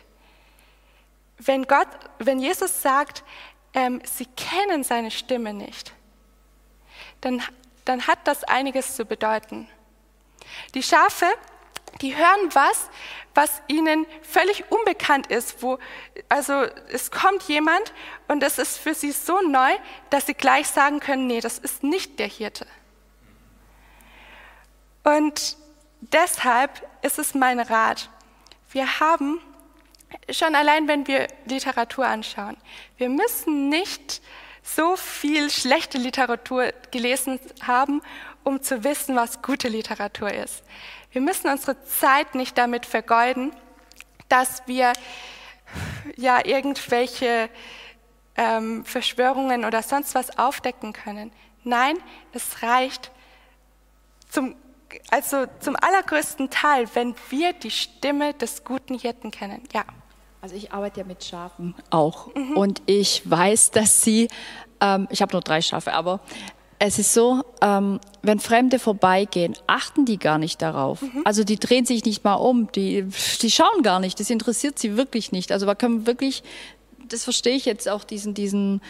[1.37, 1.87] Wenn Gott,
[2.19, 3.23] wenn Jesus sagt,
[3.73, 5.93] ähm, sie kennen seine Stimme nicht,
[7.21, 7.41] dann,
[7.85, 9.67] dann hat das einiges zu bedeuten.
[10.75, 11.25] Die Schafe,
[12.01, 12.89] die hören was,
[13.33, 15.77] was ihnen völlig unbekannt ist, wo,
[16.29, 17.93] also es kommt jemand
[18.27, 19.71] und es ist für sie so neu,
[20.09, 22.65] dass sie gleich sagen können, nee, das ist nicht der Hirte.
[25.03, 25.57] Und
[25.99, 28.09] deshalb ist es mein Rat,
[28.71, 29.39] wir haben,
[30.29, 32.57] schon allein wenn wir Literatur anschauen,
[32.97, 34.21] wir müssen nicht
[34.63, 38.01] so viel schlechte Literatur gelesen haben,
[38.45, 40.63] um zu wissen, was gute Literatur ist.
[41.11, 43.51] Wir müssen unsere Zeit nicht damit vergeuden,
[44.29, 44.93] dass wir
[46.15, 47.49] ja irgendwelche
[48.37, 51.31] ähm, Verschwörungen oder sonst was aufdecken können.
[51.63, 51.97] Nein,
[52.31, 53.11] es reicht
[54.29, 54.55] zum,
[55.09, 59.63] also zum allergrößten Teil, wenn wir die Stimme des guten Hirten kennen.
[59.73, 59.83] Ja.
[60.41, 62.55] Also ich arbeite ja mit Schafen auch mhm.
[62.55, 64.27] und ich weiß, dass sie,
[64.79, 66.19] ähm, ich habe nur drei Schafe, aber
[66.79, 71.01] es ist so, ähm, wenn Fremde vorbeigehen, achten die gar nicht darauf.
[71.01, 71.21] Mhm.
[71.23, 73.05] Also die drehen sich nicht mal um, die,
[73.41, 75.51] die schauen gar nicht, das interessiert sie wirklich nicht.
[75.51, 76.43] Also man kann wirklich,
[77.07, 78.81] das verstehe ich jetzt auch, diesen, diesen,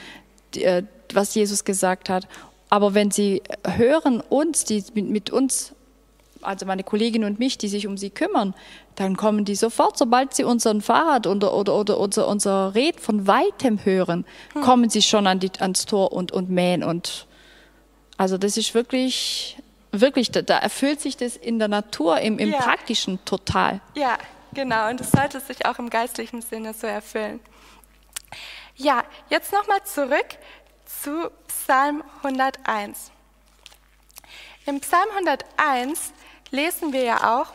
[0.56, 2.28] die, äh, was Jesus gesagt hat.
[2.70, 5.74] Aber wenn sie hören uns, die mit, mit uns,
[6.42, 8.56] also meine Kollegin und mich, die sich um sie kümmern,
[8.96, 13.28] dann kommen die sofort, sobald sie unseren Fahrrad oder, oder, oder unser, unser Red von
[13.28, 14.62] weitem hören, hm.
[14.62, 17.28] kommen sie schon an die, ans Tor und, und mähen und
[18.18, 19.58] also das ist wirklich,
[19.92, 22.60] wirklich, da, da erfüllt sich das in der Natur, im, im ja.
[22.60, 23.82] Praktischen total.
[23.96, 24.18] Ja,
[24.54, 24.90] genau.
[24.90, 27.40] Und es sollte sich auch im geistlichen Sinne so erfüllen.
[28.76, 30.38] Ja, jetzt nochmal zurück
[30.86, 33.12] zu Psalm 101.
[34.66, 36.12] Im Psalm 101
[36.52, 37.54] lesen wir ja auch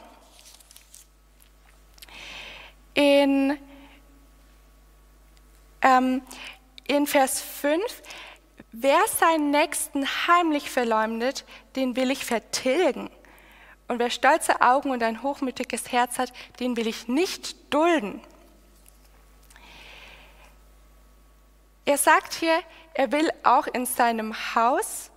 [2.94, 3.59] in,
[5.83, 6.23] ähm,
[6.87, 7.81] in Vers 5,
[8.73, 11.45] wer seinen Nächsten heimlich verleumdet,
[11.77, 13.11] den will ich vertilgen.
[13.89, 18.21] Und wer stolze Augen und ein hochmütiges Herz hat, den will ich nicht dulden.
[21.85, 22.61] Er sagt hier,
[22.95, 25.11] er will auch in seinem Haus,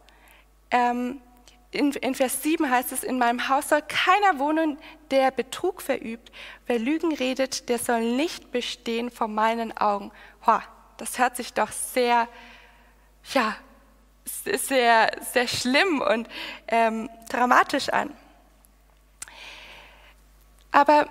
[0.72, 1.22] ähm,
[1.70, 4.78] in, in, Vers 7 heißt es, in meinem Haus soll keiner wohnen,
[5.12, 6.32] der Betrug verübt.
[6.68, 10.12] Wer Lügen redet, der soll nicht bestehen vor meinen Augen.
[10.46, 10.64] Hoa,
[10.98, 12.28] das hört sich doch sehr,
[13.34, 13.56] ja,
[14.46, 16.28] sehr, sehr schlimm und
[16.68, 18.12] ähm, dramatisch an.
[20.72, 21.08] Aber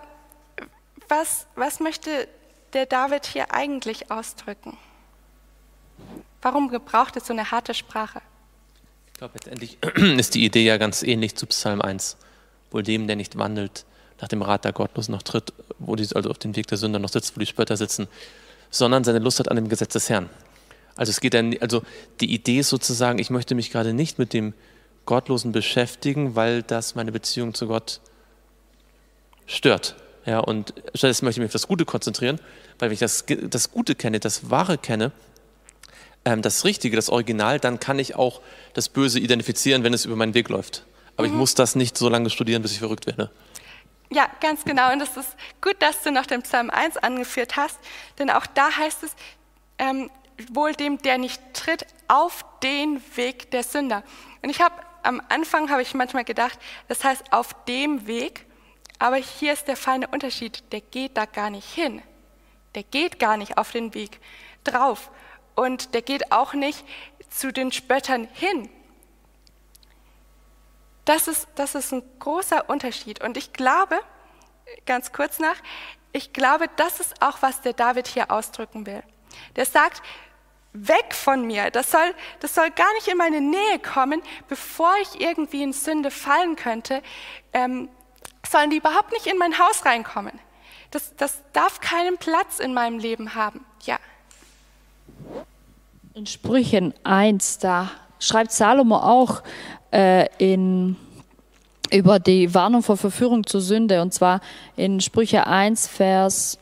[1.09, 2.29] was, was möchte
[2.73, 4.77] der David hier eigentlich ausdrücken?
[6.41, 8.21] Warum gebraucht es so eine harte Sprache?
[9.09, 9.79] Ich glaube, letztendlich
[10.19, 12.17] ist die Idee ja ganz ähnlich zu Psalm 1.
[12.71, 13.85] Wohl dem, der nicht wandelt,
[14.21, 16.99] nach dem Rat der Gottlosen noch tritt, wo die, also auf dem Weg der Sünder
[16.99, 18.09] noch sitzt, wo die Spötter sitzen,
[18.71, 20.31] sondern seine Lust hat an dem Gesetz des Herrn.
[20.97, 21.83] Also es geht dann, also
[22.21, 24.55] die Idee ist sozusagen, ich möchte mich gerade nicht mit dem
[25.07, 28.01] Gottlosen beschäftigen, weil das meine Beziehung zu Gott
[29.47, 29.97] stört.
[30.25, 32.39] Ja, und stattdessen möchte ich mich auf das Gute konzentrieren,
[32.79, 35.11] weil wenn ich das, das Gute kenne, das Wahre kenne,
[36.25, 38.41] ähm, das Richtige, das Original, dann kann ich auch
[38.75, 40.85] das Böse identifizieren, wenn es über meinen Weg läuft.
[41.17, 41.35] Aber mhm.
[41.35, 43.31] ich muss das nicht so lange studieren, bis ich verrückt werde.
[44.11, 44.93] Ja, ganz genau.
[44.93, 47.79] Und es ist gut, dass du noch den Psalm 1 angeführt hast,
[48.19, 49.17] denn auch da heißt es,
[49.79, 50.11] ähm,
[50.53, 54.03] wohl dem, der nicht tritt, auf den Weg der Sünder.
[54.43, 58.47] Und ich habe am Anfang habe ich manchmal gedacht, das heißt auf dem Weg,
[58.99, 62.03] aber hier ist der feine Unterschied, der geht da gar nicht hin.
[62.75, 64.21] Der geht gar nicht auf den Weg
[64.65, 65.11] drauf,
[65.55, 66.85] und der geht auch nicht
[67.31, 68.71] zu den Spöttern hin.
[71.05, 73.23] Das ist, das ist ein großer Unterschied.
[73.23, 73.99] Und ich glaube,
[74.87, 75.57] ganz kurz nach,
[76.13, 79.03] ich glaube, das ist auch, was der David hier ausdrücken will.
[79.57, 80.03] Der sagt,
[80.73, 85.21] weg von mir, das soll, das soll gar nicht in meine Nähe kommen, bevor ich
[85.21, 87.03] irgendwie in Sünde fallen könnte,
[87.53, 87.89] ähm,
[88.49, 90.39] sollen die überhaupt nicht in mein Haus reinkommen.
[90.91, 93.65] Das, das darf keinen Platz in meinem Leben haben.
[93.85, 93.99] Ja.
[96.15, 99.43] In Sprüchen 1, da schreibt Salomo auch
[99.91, 100.97] äh, in,
[101.91, 104.03] über die Warnung vor Verführung zur Sünde.
[104.03, 104.41] Und zwar
[104.77, 106.59] in Sprüche 1, Vers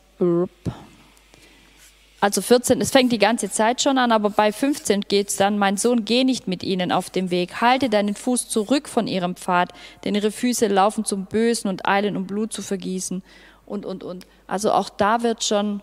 [2.21, 5.57] also 14, es fängt die ganze Zeit schon an, aber bei 15 geht es dann,
[5.57, 9.35] mein Sohn, geh nicht mit ihnen auf dem Weg, halte deinen Fuß zurück von ihrem
[9.35, 13.23] Pfad, denn ihre Füße laufen zum Bösen und eilen, um Blut zu vergießen
[13.65, 14.27] und, und, und.
[14.47, 15.81] Also auch da wird schon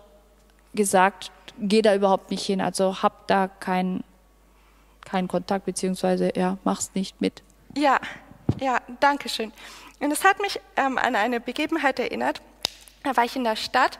[0.73, 2.61] gesagt, geh da überhaupt nicht hin.
[2.61, 4.03] Also hab da keinen
[5.09, 7.41] keinen Kontakt, beziehungsweise ja, mach's nicht mit.
[7.75, 7.99] Ja,
[8.59, 9.51] ja, danke schön.
[9.99, 12.41] Und es hat mich ähm, an eine Begebenheit erinnert.
[13.03, 13.99] Da war ich in der Stadt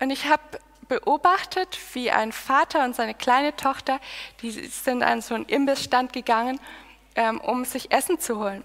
[0.00, 0.42] und ich habe
[0.88, 4.00] beobachtet, wie ein Vater und seine kleine Tochter,
[4.42, 6.60] die sind an so einen Imbissstand gegangen,
[7.14, 8.64] ähm, um sich Essen zu holen.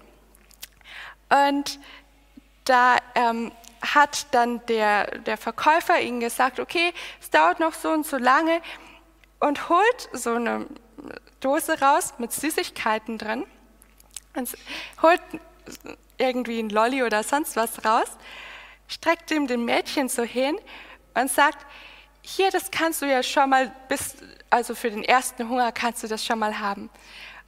[1.28, 1.78] Und
[2.64, 8.06] da ähm, hat dann der, der Verkäufer ihnen gesagt, okay, es dauert noch so und
[8.06, 8.60] so lange
[9.40, 10.66] und holt so eine
[11.40, 13.44] Dose raus mit Süßigkeiten drin
[14.34, 14.48] und
[15.00, 15.20] holt
[16.18, 18.08] irgendwie ein Lolli oder sonst was raus,
[18.86, 20.56] streckt ihm dem Mädchen so hin
[21.14, 21.66] und sagt,
[22.22, 24.16] hier, das kannst du ja schon mal bis,
[24.48, 26.88] also für den ersten Hunger kannst du das schon mal haben.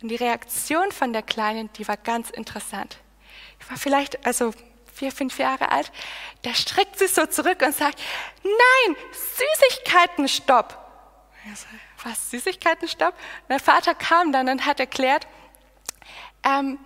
[0.02, 2.98] Und die Reaktion von der Kleinen, die war ganz interessant.
[3.60, 4.52] Ich war vielleicht, also
[4.92, 5.92] vier, fünf Jahre alt,
[6.44, 8.00] der streckt sich so zurück und sagt,
[8.42, 10.78] nein, Süßigkeitenstopp.
[12.02, 13.14] Was, Süßigkeitenstopp?
[13.48, 15.26] Der Vater kam dann und hat erklärt,
[16.44, 16.78] ähm,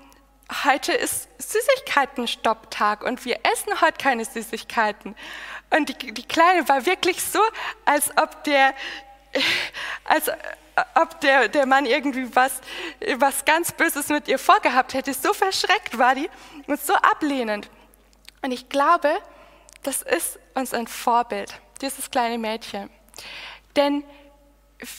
[0.65, 5.15] heute ist Süßigkeitenstopptag und wir essen heute keine Süßigkeiten.
[5.71, 7.41] Und die, die Kleine war wirklich so,
[7.85, 8.75] als ob der,
[10.05, 10.31] als
[10.95, 12.61] ob der, der Mann irgendwie was,
[13.17, 15.13] was ganz Böses mit ihr vorgehabt hätte.
[15.13, 16.29] So verschreckt war die
[16.67, 17.69] und so ablehnend.
[18.43, 19.11] Und ich glaube,
[19.83, 22.91] das ist uns ein Vorbild, dieses kleine Mädchen.
[23.77, 24.05] Denn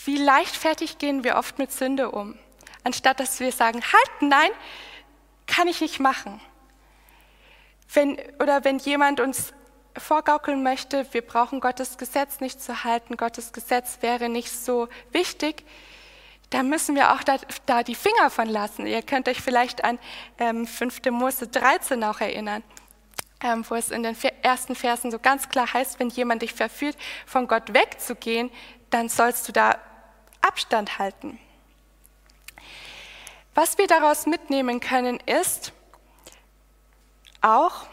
[0.06, 2.38] wie leichtfertig gehen wir oft mit Sünde um,
[2.84, 4.52] anstatt dass wir sagen, halt, nein,
[5.48, 6.42] kann ich nicht machen.
[7.92, 9.54] Wenn, oder wenn jemand uns
[9.98, 15.66] vorgaukeln möchte, wir brauchen Gottes Gesetz nicht zu halten, Gottes Gesetz wäre nicht so wichtig,
[16.50, 18.88] da müssen wir auch da, da die Finger von lassen.
[18.88, 20.00] Ihr könnt euch vielleicht an
[20.40, 21.02] ähm, 5.
[21.12, 22.64] Mose 13 auch erinnern
[23.42, 26.98] ähm, wo es in den ersten Versen so ganz klar heißt, wenn jemand dich verführt,
[27.26, 28.52] von Gott wegzugehen,
[28.90, 29.78] dann sollst du da
[30.42, 31.40] Abstand halten.
[33.56, 35.74] Was wir daraus mitnehmen können, ist
[37.42, 37.88] auch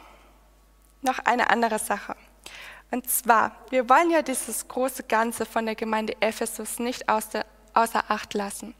[1.06, 2.14] noch eine andere Sache.
[2.90, 8.32] Und zwar, wir wollen ja dieses große Ganze von der Gemeinde Ephesus nicht außer, Acht
[8.32, 8.74] lassen.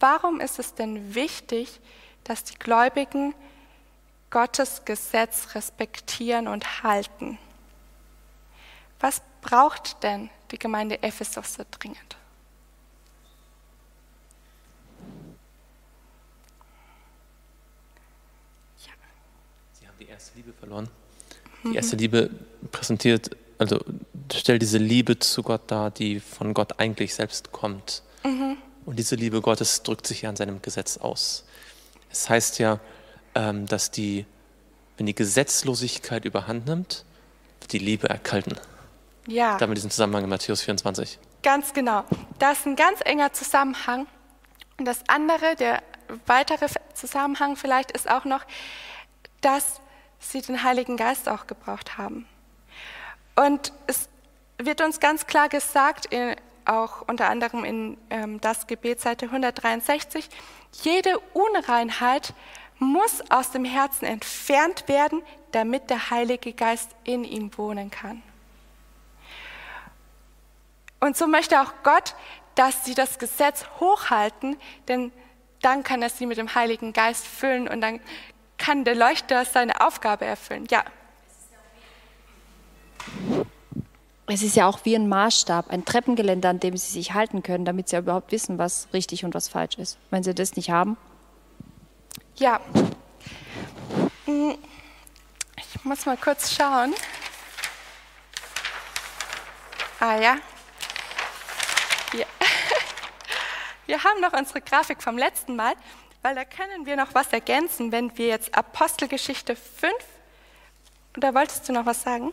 [0.00, 1.80] warum ist es denn wichtig,
[2.24, 3.34] dass die Gläubigen
[4.28, 7.38] Gottes Gesetz respektieren und halten?
[9.00, 12.16] Was braucht denn die Gemeinde Ephesus so dringend?
[19.72, 20.90] Sie haben die erste Liebe verloren.
[21.64, 22.30] Die erste Liebe
[22.72, 23.80] präsentiert, also
[24.32, 28.02] stellt diese Liebe zu Gott dar, die von Gott eigentlich selbst kommt.
[28.86, 31.44] Und diese Liebe Gottes drückt sich ja an seinem Gesetz aus.
[32.10, 32.80] Es heißt ja,
[33.34, 34.26] ähm, dass die,
[34.96, 37.04] wenn die Gesetzlosigkeit überhand nimmt,
[37.60, 38.58] wird die Liebe erkalten.
[39.26, 39.56] Ja.
[39.56, 41.18] Da haben wir diesen Zusammenhang in Matthäus 24.
[41.42, 42.04] Ganz genau.
[42.38, 44.06] Da ist ein ganz enger Zusammenhang.
[44.78, 45.82] Und das andere, der
[46.26, 48.44] weitere Zusammenhang vielleicht ist auch noch,
[49.40, 49.80] dass
[50.30, 52.26] sie den Heiligen Geist auch gebraucht haben.
[53.36, 54.08] Und es
[54.58, 60.28] wird uns ganz klar gesagt, in, auch unter anderem in ähm, das Gebet Seite 163,
[60.82, 62.34] jede Unreinheit
[62.78, 68.22] muss aus dem Herzen entfernt werden, damit der Heilige Geist in ihm wohnen kann.
[71.00, 72.14] Und so möchte auch Gott,
[72.54, 74.56] dass sie das Gesetz hochhalten,
[74.88, 75.12] denn
[75.60, 78.00] dann kann er sie mit dem Heiligen Geist füllen und dann
[78.58, 80.66] kann der Leuchter seine Aufgabe erfüllen.
[80.70, 80.84] Ja.
[84.26, 87.64] Es ist ja auch wie ein Maßstab, ein Treppengeländer, an dem sie sich halten können,
[87.66, 89.98] damit sie überhaupt wissen, was richtig und was falsch ist.
[90.10, 90.96] Wenn sie das nicht haben,
[92.36, 92.60] Ja.
[94.24, 94.56] Hm,
[95.56, 96.94] Ich muss mal kurz schauen.
[100.00, 100.36] Ah ja.
[102.14, 102.26] ja.
[103.86, 105.74] Wir haben noch unsere Grafik vom letzten Mal,
[106.24, 109.92] weil da können wir noch was ergänzen, wenn wir jetzt Apostelgeschichte 5.
[111.18, 112.32] Oder wolltest du noch was sagen?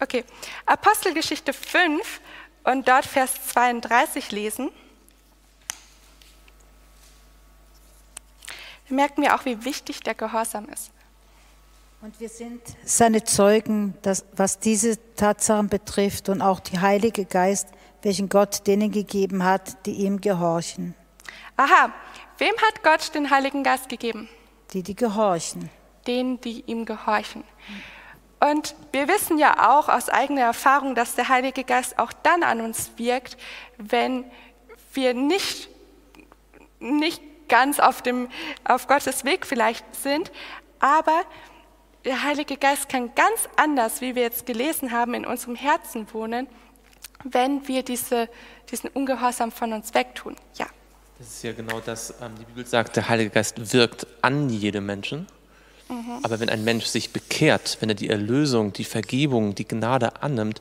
[0.00, 0.24] Okay.
[0.64, 2.20] Apostelgeschichte 5
[2.64, 4.70] und dort Vers 32 lesen.
[8.88, 10.90] merken wir auch, wie wichtig der Gehorsam ist.
[12.00, 17.68] Und wir sind seine Zeugen, dass, was diese Tatsachen betrifft und auch die Heilige Geist,
[18.00, 20.94] welchen Gott denen gegeben hat, die ihm gehorchen,
[21.58, 21.92] Aha,
[22.38, 24.28] wem hat Gott den Heiligen Geist gegeben?
[24.72, 25.70] die, die gehorchen.
[26.06, 27.44] Denen, die ihm gehorchen.
[28.40, 32.60] Und wir wissen ja auch aus eigener Erfahrung, dass der Heilige Geist auch dann an
[32.60, 33.36] uns wirkt,
[33.78, 34.24] wenn
[34.92, 35.68] wir nicht,
[36.78, 38.28] nicht ganz auf, dem,
[38.64, 40.30] auf Gottes Weg vielleicht sind,
[40.78, 41.24] aber
[42.04, 46.46] der Heilige Geist kann ganz anders, wie wir jetzt gelesen haben, in unserem Herzen wohnen,
[47.24, 48.28] wenn wir diese,
[48.70, 50.36] diesen Ungehorsam von uns wegtun.
[50.54, 50.66] Ja.
[51.18, 54.86] Das ist ja genau das, ähm, die Bibel sagt, der Heilige Geist wirkt an jedem
[54.86, 55.26] Menschen.
[56.22, 60.60] Aber wenn ein Mensch sich bekehrt, wenn er die Erlösung, die Vergebung, die Gnade annimmt,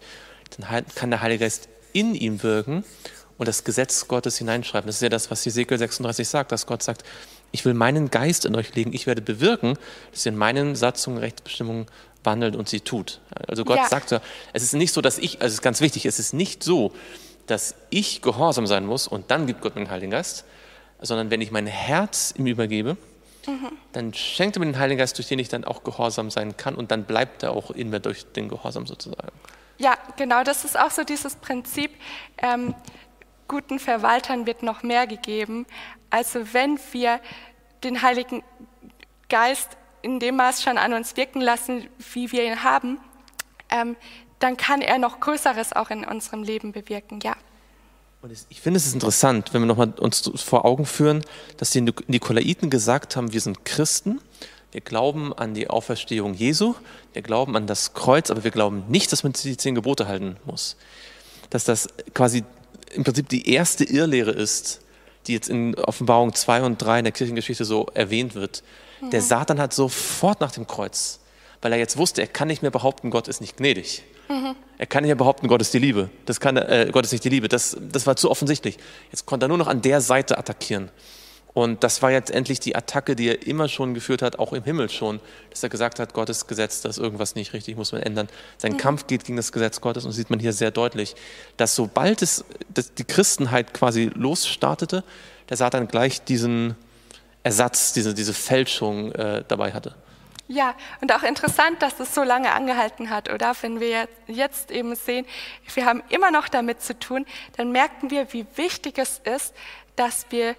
[0.58, 2.86] dann kann der Heilige Geist in ihm wirken
[3.38, 4.88] und das Gesetz Gottes hineinschreiben.
[4.88, 7.04] Das ist ja das, was Hesekiel 36 sagt, dass Gott sagt,
[7.52, 9.78] ich will meinen Geist in euch legen, ich werde bewirken,
[10.12, 11.88] dass ihr in meinen Satzungen, Rechtsbestimmungen
[12.24, 13.20] wandelt und sie tut.
[13.50, 13.88] Also Gott Ja.
[13.89, 14.22] sagt ja,
[14.54, 16.93] es ist nicht so, dass ich, also es ist ganz wichtig, es ist nicht so,
[17.47, 20.45] dass ich gehorsam sein muss und dann gibt Gott mir den Heiligen Geist,
[21.01, 22.97] sondern wenn ich mein Herz ihm übergebe,
[23.93, 26.75] dann schenkt er mir den Heiligen Geist, durch den ich dann auch gehorsam sein kann
[26.75, 29.31] und dann bleibt er auch in mir durch den Gehorsam sozusagen.
[29.77, 31.91] Ja, genau, das ist auch so dieses Prinzip,
[32.39, 32.75] ähm,
[33.48, 35.65] guten Verwaltern wird noch mehr gegeben.
[36.10, 37.21] Also wenn wir
[37.83, 38.43] den Heiligen
[39.29, 43.00] Geist in dem Maß schon an uns wirken lassen, wie wir ihn haben,
[43.69, 43.95] ähm,
[44.40, 47.35] dann kann er noch Größeres auch in unserem Leben bewirken, ja.
[48.21, 51.23] Und ich finde es ist interessant, wenn wir nochmal uns vor Augen führen,
[51.58, 54.19] dass die Nikolaiten gesagt haben, wir sind Christen,
[54.71, 56.75] wir glauben an die Auferstehung Jesu,
[57.13, 60.38] wir glauben an das Kreuz, aber wir glauben nicht, dass man die zehn Gebote halten
[60.46, 60.77] muss.
[61.50, 62.44] Dass das quasi
[62.92, 64.81] im Prinzip die erste Irrlehre ist,
[65.27, 68.63] die jetzt in Offenbarung 2 und 3 in der Kirchengeschichte so erwähnt wird.
[69.12, 71.19] Der Satan hat sofort nach dem Kreuz,
[71.62, 74.04] weil er jetzt wusste, er kann nicht mehr behaupten, Gott ist nicht gnädig.
[74.78, 76.10] Er kann mehr behaupten, Gott ist die Liebe.
[76.25, 77.48] Das kann, äh, Gott ist nicht die Liebe.
[77.48, 78.78] Das, das war zu offensichtlich.
[79.12, 80.90] Jetzt konnte er nur noch an der Seite attackieren.
[81.58, 84.63] Und das war jetzt endlich die Attacke, die er immer schon geführt hat, auch im
[84.63, 85.19] Himmel schon,
[85.50, 88.28] dass er gesagt hat, Gottes Gesetz, da ist irgendwas nicht richtig, muss man ändern.
[88.60, 91.15] Sein Kampf geht gegen das Gesetz Gottes und das sieht man hier sehr deutlich,
[91.58, 95.04] dass sobald es dass die Christenheit quasi losstartete,
[95.50, 96.75] der Satan gleich diesen
[97.42, 99.96] Ersatz, diese, diese Fälschung äh, dabei hatte.
[100.50, 103.54] Ja, und auch interessant, dass es so lange angehalten hat, oder?
[103.62, 105.25] Wenn wir jetzt- eben sehen,
[105.73, 107.25] wir haben immer noch damit zu tun,
[107.58, 109.54] dann merken wir, wie wichtig es ist,
[109.98, 110.56] dass wir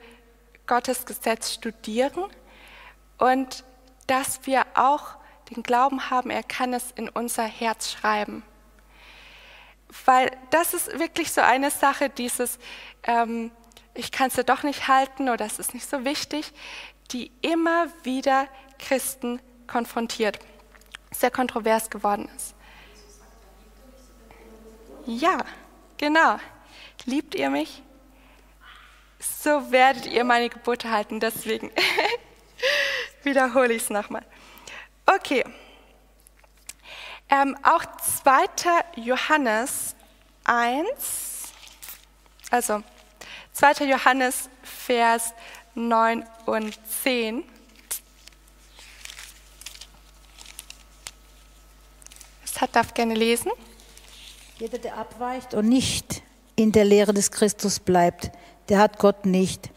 [0.67, 2.25] Gottes Gesetz studieren
[3.17, 3.65] und
[4.07, 5.17] dass wir auch
[5.51, 8.43] den Glauben haben, er kann es in unser Herz schreiben.
[10.05, 12.59] Weil das ist wirklich so eine Sache, dieses,
[13.05, 13.51] ähm,
[13.95, 16.53] ich kann es ja doch nicht halten oder es ist nicht so wichtig,
[17.11, 20.39] die immer wieder Christen konfrontiert,
[21.13, 22.55] sehr kontrovers geworden ist.
[25.07, 25.39] Ja,
[25.97, 26.39] genau.
[27.05, 27.83] Liebt ihr mich?
[29.19, 31.21] So werdet ihr meine Gebote halten.
[31.21, 31.71] Deswegen
[33.23, 34.25] wiederhole ich es nochmal.
[35.07, 35.45] Okay.
[37.31, 37.85] Ähm, auch
[38.25, 38.47] 2.
[38.97, 39.95] Johannes
[40.45, 41.53] 1,
[42.51, 42.83] also
[43.53, 43.85] 2.
[43.85, 45.35] Johannes Vers
[45.75, 47.45] 9 und 10.
[52.59, 53.53] Es hat darf gerne lesen.
[54.59, 56.25] Jeder, der abweicht und nicht
[56.57, 58.33] in der Lehre des Christus bleibt,
[58.69, 59.71] der hat Gott nicht.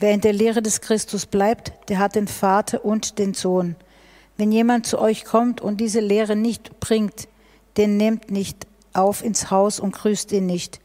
[0.00, 3.76] Wer in der Lehre des Christus bleibt, der hat den Vater und den Sohn.
[4.36, 7.28] Wenn jemand zu euch kommt und diese Lehre nicht bringt,
[7.76, 10.80] den nehmt nicht auf ins Haus und grüßt ihn nicht.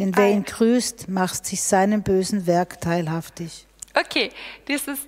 [0.00, 3.68] Denn wer ihn grüßt, macht sich seinem bösen Werk teilhaftig.
[3.94, 4.30] Okay,
[4.68, 4.98] dieses,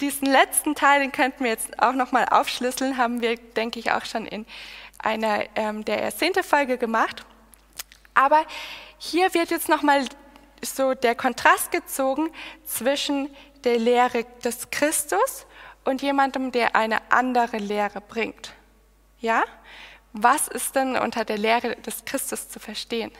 [0.00, 4.04] diesen letzten Teil, den könnten wir jetzt auch nochmal aufschlüsseln, haben wir, denke ich, auch
[4.04, 4.46] schon in
[4.98, 7.24] einer ähm, der ersehnte Folge gemacht.
[8.14, 8.44] Aber
[8.98, 10.04] hier wird jetzt nochmal
[10.62, 12.30] so der Kontrast gezogen
[12.64, 13.30] zwischen
[13.64, 15.46] der Lehre des Christus
[15.84, 18.52] und jemandem, der eine andere Lehre bringt.
[19.20, 19.44] Ja?
[20.12, 23.12] Was ist denn unter der Lehre des Christus zu verstehen?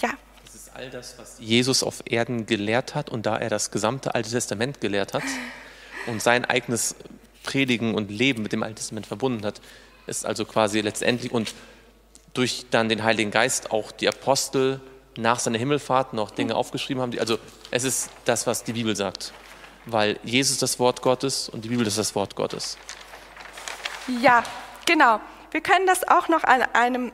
[0.00, 0.10] Ja.
[0.44, 4.14] Das ist all das, was Jesus auf Erden gelehrt hat und da er das gesamte
[4.14, 5.22] Alte Testament gelehrt hat
[6.06, 6.96] und sein eigenes
[7.44, 9.60] Predigen und Leben mit dem Alten Testament verbunden hat,
[10.06, 11.54] ist also quasi letztendlich und
[12.34, 14.80] durch dann den Heiligen Geist auch die Apostel
[15.16, 17.16] nach seiner Himmelfahrt noch Dinge aufgeschrieben haben.
[17.18, 17.38] Also
[17.70, 19.32] es ist das, was die Bibel sagt,
[19.86, 22.76] weil Jesus das Wort Gottes und die Bibel ist das Wort Gottes.
[24.20, 24.42] Ja,
[24.86, 25.20] genau.
[25.52, 27.12] Wir können das auch noch an einem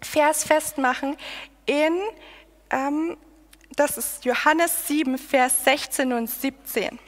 [0.00, 1.16] Vers festmachen
[1.66, 2.00] in,
[2.70, 3.16] ähm,
[3.76, 6.98] das ist Johannes 7, Vers 16 und 17.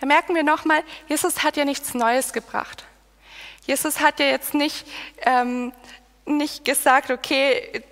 [0.00, 2.84] Da merken wir nochmal, Jesus hat ja nichts Neues gebracht.
[3.66, 4.86] Jesus hat ja jetzt nicht,
[5.22, 5.72] ähm,
[6.26, 7.82] nicht gesagt, okay,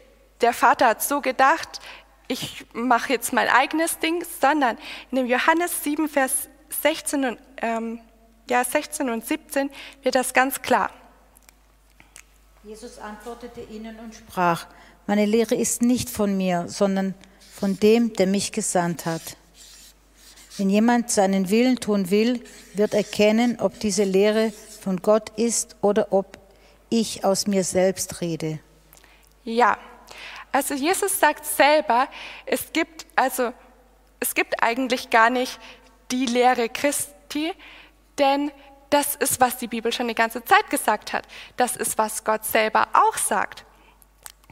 [0.40, 1.80] der Vater hat so gedacht,
[2.28, 4.78] ich mache jetzt mein eigenes Ding, sondern
[5.10, 6.48] in dem Johannes 7, Vers
[6.82, 8.00] 16 und, ähm,
[8.48, 9.70] ja, 16 und 17
[10.02, 10.90] wird das ganz klar.
[12.64, 14.66] Jesus antwortete ihnen und sprach,
[15.12, 17.14] meine Lehre ist nicht von mir, sondern
[17.60, 19.36] von dem, der mich gesandt hat.
[20.56, 22.42] Wenn jemand seinen Willen tun will,
[22.72, 26.38] wird erkennen, ob diese Lehre von Gott ist oder ob
[26.88, 28.58] ich aus mir selbst rede.
[29.44, 29.76] Ja,
[30.50, 32.08] also Jesus sagt selber,
[32.46, 33.52] es gibt also
[34.18, 35.60] es gibt eigentlich gar nicht
[36.10, 37.52] die Lehre Christi,
[38.16, 38.50] denn
[38.88, 41.26] das ist, was die Bibel schon die ganze Zeit gesagt hat.
[41.58, 43.66] Das ist, was Gott selber auch sagt.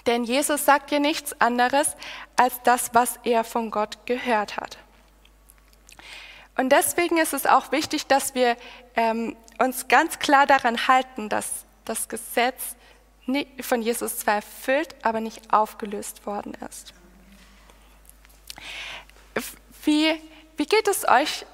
[0.06, 1.94] Denn Jesus sagt ja nichts anderes
[2.36, 4.78] als das, was er von Gott gehört hat.
[6.56, 8.56] Und deswegen ist es auch wichtig, dass wir
[8.94, 12.76] ähm, uns ganz klar daran halten, dass das Gesetz
[13.60, 16.92] von Jesus zwar erfüllt, aber nicht aufgelöst worden ist.
[19.84, 20.20] Wie,
[20.56, 21.46] wie geht es euch,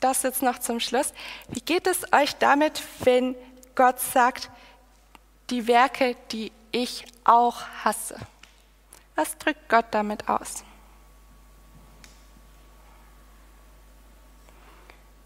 [0.00, 1.14] das jetzt noch zum Schluss,
[1.48, 3.34] wie geht es euch damit, wenn
[3.74, 4.50] Gott sagt,
[5.50, 8.16] die Werke, die ich auch hasse?
[9.14, 10.64] Was drückt Gott damit aus?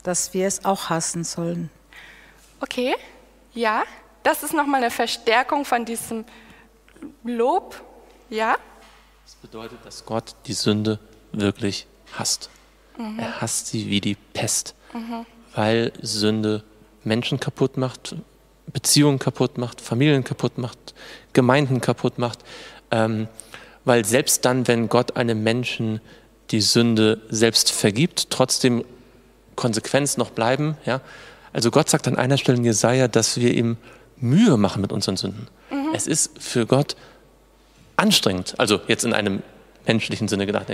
[0.03, 1.71] Dass wir es auch hassen sollen.
[2.61, 2.95] Okay,
[3.55, 3.85] ja,
[4.23, 6.25] das ist nochmal eine Verstärkung von diesem
[7.25, 7.81] Lob,
[8.29, 8.57] ja?
[9.25, 10.99] Das bedeutet, dass Gott die Sünde
[11.33, 12.51] wirklich hasst.
[12.97, 13.19] Mhm.
[13.19, 15.25] Er hasst sie wie die Pest, mhm.
[15.55, 16.65] weil Sünde
[17.05, 18.17] Menschen kaputt macht,
[18.73, 20.79] Beziehungen kaputt macht, Familien kaputt macht,
[21.33, 22.41] Gemeinden kaputt macht.
[22.91, 23.29] Ähm,
[23.85, 26.01] weil selbst dann, wenn Gott einem Menschen
[26.51, 28.85] die Sünde selbst vergibt, trotzdem
[29.57, 30.77] Konsequenzen noch bleiben.
[30.85, 31.01] Ja?
[31.53, 33.77] Also Gott sagt an einer Stelle in Jesaja, dass wir ihm
[34.17, 35.49] Mühe machen mit unseren Sünden.
[35.71, 35.95] Mhm.
[35.95, 36.97] Es ist für Gott
[37.97, 39.43] anstrengend, also jetzt in einem
[39.87, 40.67] menschlichen Sinne gedacht,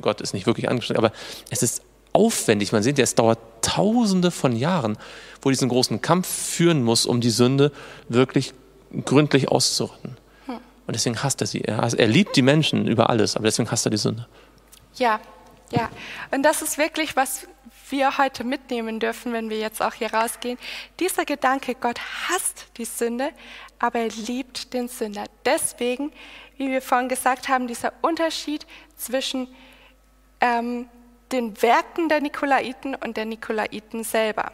[0.00, 1.12] Gott ist nicht wirklich anstrengend, aber
[1.50, 1.82] es ist
[2.14, 2.72] aufwendig.
[2.72, 4.96] Man sieht es dauert tausende von Jahren,
[5.42, 7.72] wo diesen großen Kampf führen muss, um die Sünde
[8.08, 8.54] wirklich
[9.04, 10.16] gründlich auszurotten.
[10.46, 10.56] Hm.
[10.86, 11.62] Und deswegen hasst er sie.
[11.62, 14.26] Er, er liebt die Menschen über alles, aber deswegen hasst er die Sünde.
[14.94, 15.20] Ja,
[15.70, 15.90] ja.
[16.30, 17.46] Und das ist wirklich, was
[17.90, 20.58] wir heute mitnehmen dürfen, wenn wir jetzt auch hier rausgehen.
[21.00, 21.98] Dieser Gedanke, Gott
[22.28, 23.30] hasst die Sünde,
[23.78, 25.24] aber er liebt den Sünder.
[25.44, 26.12] Deswegen,
[26.56, 29.48] wie wir vorhin gesagt haben, dieser Unterschied zwischen
[30.40, 30.88] ähm,
[31.32, 34.52] den Werken der Nikolaiten und der Nikolaiten selber.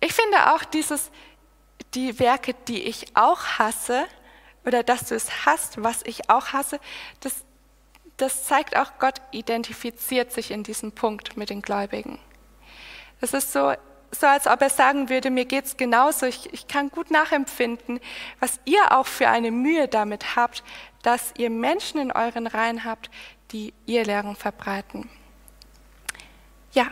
[0.00, 1.10] ich finde auch dieses,
[1.94, 4.06] die Werke, die ich auch hasse,
[4.64, 6.78] oder dass du es hast, was ich auch hasse,
[7.20, 7.44] das,
[8.16, 12.18] das zeigt auch, Gott identifiziert sich in diesem Punkt mit den Gläubigen.
[13.20, 13.72] Es ist so,
[14.12, 18.00] so, als ob er sagen würde, mir geht es genauso, ich, ich kann gut nachempfinden,
[18.40, 20.62] was ihr auch für eine Mühe damit habt,
[21.02, 23.10] dass ihr Menschen in euren Reihen habt,
[23.52, 25.08] die ihr Lehren verbreiten.
[26.72, 26.86] Ja.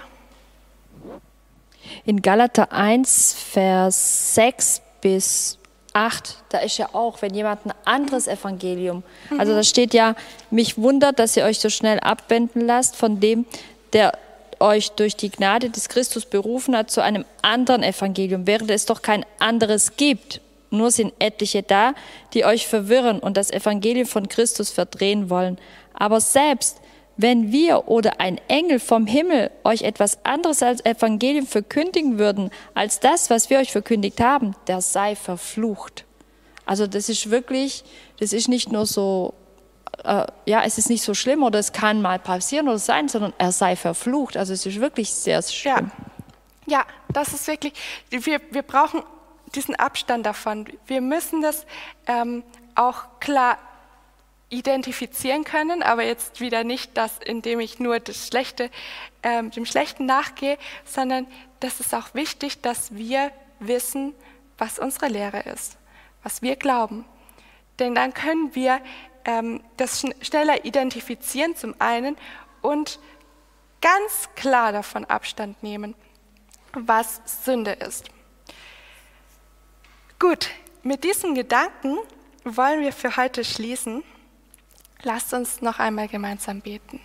[2.05, 5.59] In Galater 1, Vers 6 bis
[5.93, 9.03] 8, da ist ja auch, wenn jemand ein anderes Evangelium,
[9.39, 10.15] also da steht ja,
[10.51, 13.47] mich wundert, dass ihr euch so schnell abwenden lasst von dem,
[13.93, 14.13] der
[14.61, 19.03] euch durch die Gnade des Christus berufen hat zu einem anderen Evangelium, während es doch
[19.03, 20.41] kein anderes gibt.
[20.71, 21.95] Nur sind etliche da,
[22.35, 25.59] die euch verwirren und das Evangelium von Christus verdrehen wollen.
[26.01, 26.80] Aber selbst
[27.18, 33.01] wenn wir oder ein Engel vom Himmel euch etwas anderes als Evangelium verkündigen würden, als
[33.01, 36.07] das, was wir euch verkündigt haben, der sei verflucht.
[36.64, 37.84] Also das ist wirklich,
[38.18, 39.34] das ist nicht nur so,
[40.03, 43.34] äh, ja, es ist nicht so schlimm oder es kann mal passieren oder sein, sondern
[43.36, 44.38] er sei verflucht.
[44.38, 45.90] Also es ist wirklich sehr schlimm.
[46.66, 47.74] Ja, ja das ist wirklich,
[48.09, 49.03] wir, wir brauchen
[49.55, 50.66] diesen Abstand davon.
[50.86, 51.66] Wir müssen das
[52.07, 52.44] ähm,
[52.74, 53.59] auch klar
[54.51, 58.70] identifizieren können, aber jetzt wieder nicht das, indem ich nur das Schlechte,
[59.22, 61.26] ähm, dem Schlechten nachgehe, sondern
[61.61, 63.30] das ist auch wichtig, dass wir
[63.61, 64.14] wissen,
[64.59, 65.76] was unsere Lehre ist,
[66.22, 67.05] was wir glauben.
[67.78, 68.80] Denn dann können wir
[69.24, 72.16] ähm, das schneller identifizieren zum einen
[72.61, 72.98] und
[73.80, 75.94] ganz klar davon Abstand nehmen,
[76.72, 78.11] was Sünde ist.
[80.18, 80.51] Gut,
[80.82, 81.98] mit diesen Gedanken
[82.44, 84.03] wollen wir für heute schließen.
[85.03, 87.01] Lasst uns noch einmal gemeinsam beten.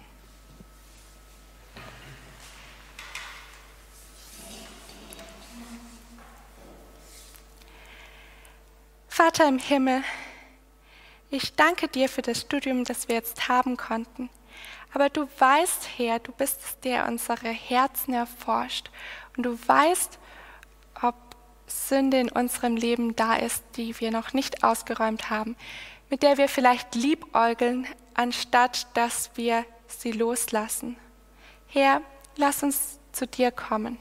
[9.08, 10.04] Vater im Himmel,
[11.30, 14.30] ich danke dir für das Studium, das wir jetzt haben konnten.
[14.94, 18.92] Aber du weißt, Herr, du bist es, der unsere Herzen erforscht.
[19.38, 20.20] Und du weißt,
[21.02, 21.16] ob
[21.66, 25.56] Sünde in unserem Leben da ist, die wir noch nicht ausgeräumt haben
[26.10, 30.98] mit der wir vielleicht liebäugeln, anstatt dass wir sie loslassen.
[31.68, 32.02] Herr,
[32.38, 33.98] lass uns zu dir kommen.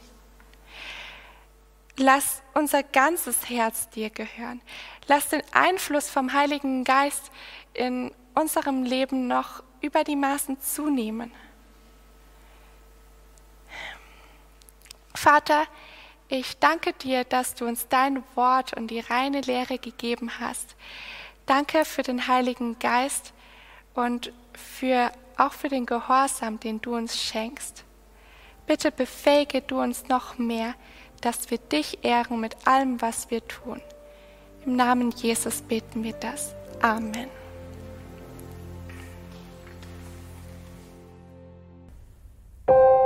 [1.96, 4.60] Lass unser ganzes Herz dir gehören.
[5.06, 7.30] Lass den Einfluss vom Heiligen Geist
[7.72, 11.32] in unserem Leben noch über die Maßen zunehmen.
[15.14, 15.66] Vater,
[16.28, 20.74] ich danke dir, dass du uns dein Wort und die reine Lehre gegeben hast.
[21.46, 23.32] Danke für den Heiligen Geist
[23.94, 27.84] und für, auch für den Gehorsam, den du uns schenkst.
[28.66, 30.74] Bitte befähige du uns noch mehr,
[31.20, 33.80] dass wir dich ehren mit allem, was wir tun.
[34.64, 36.54] Im Namen Jesus beten wir das.
[36.80, 37.28] Amen.
[42.68, 43.03] you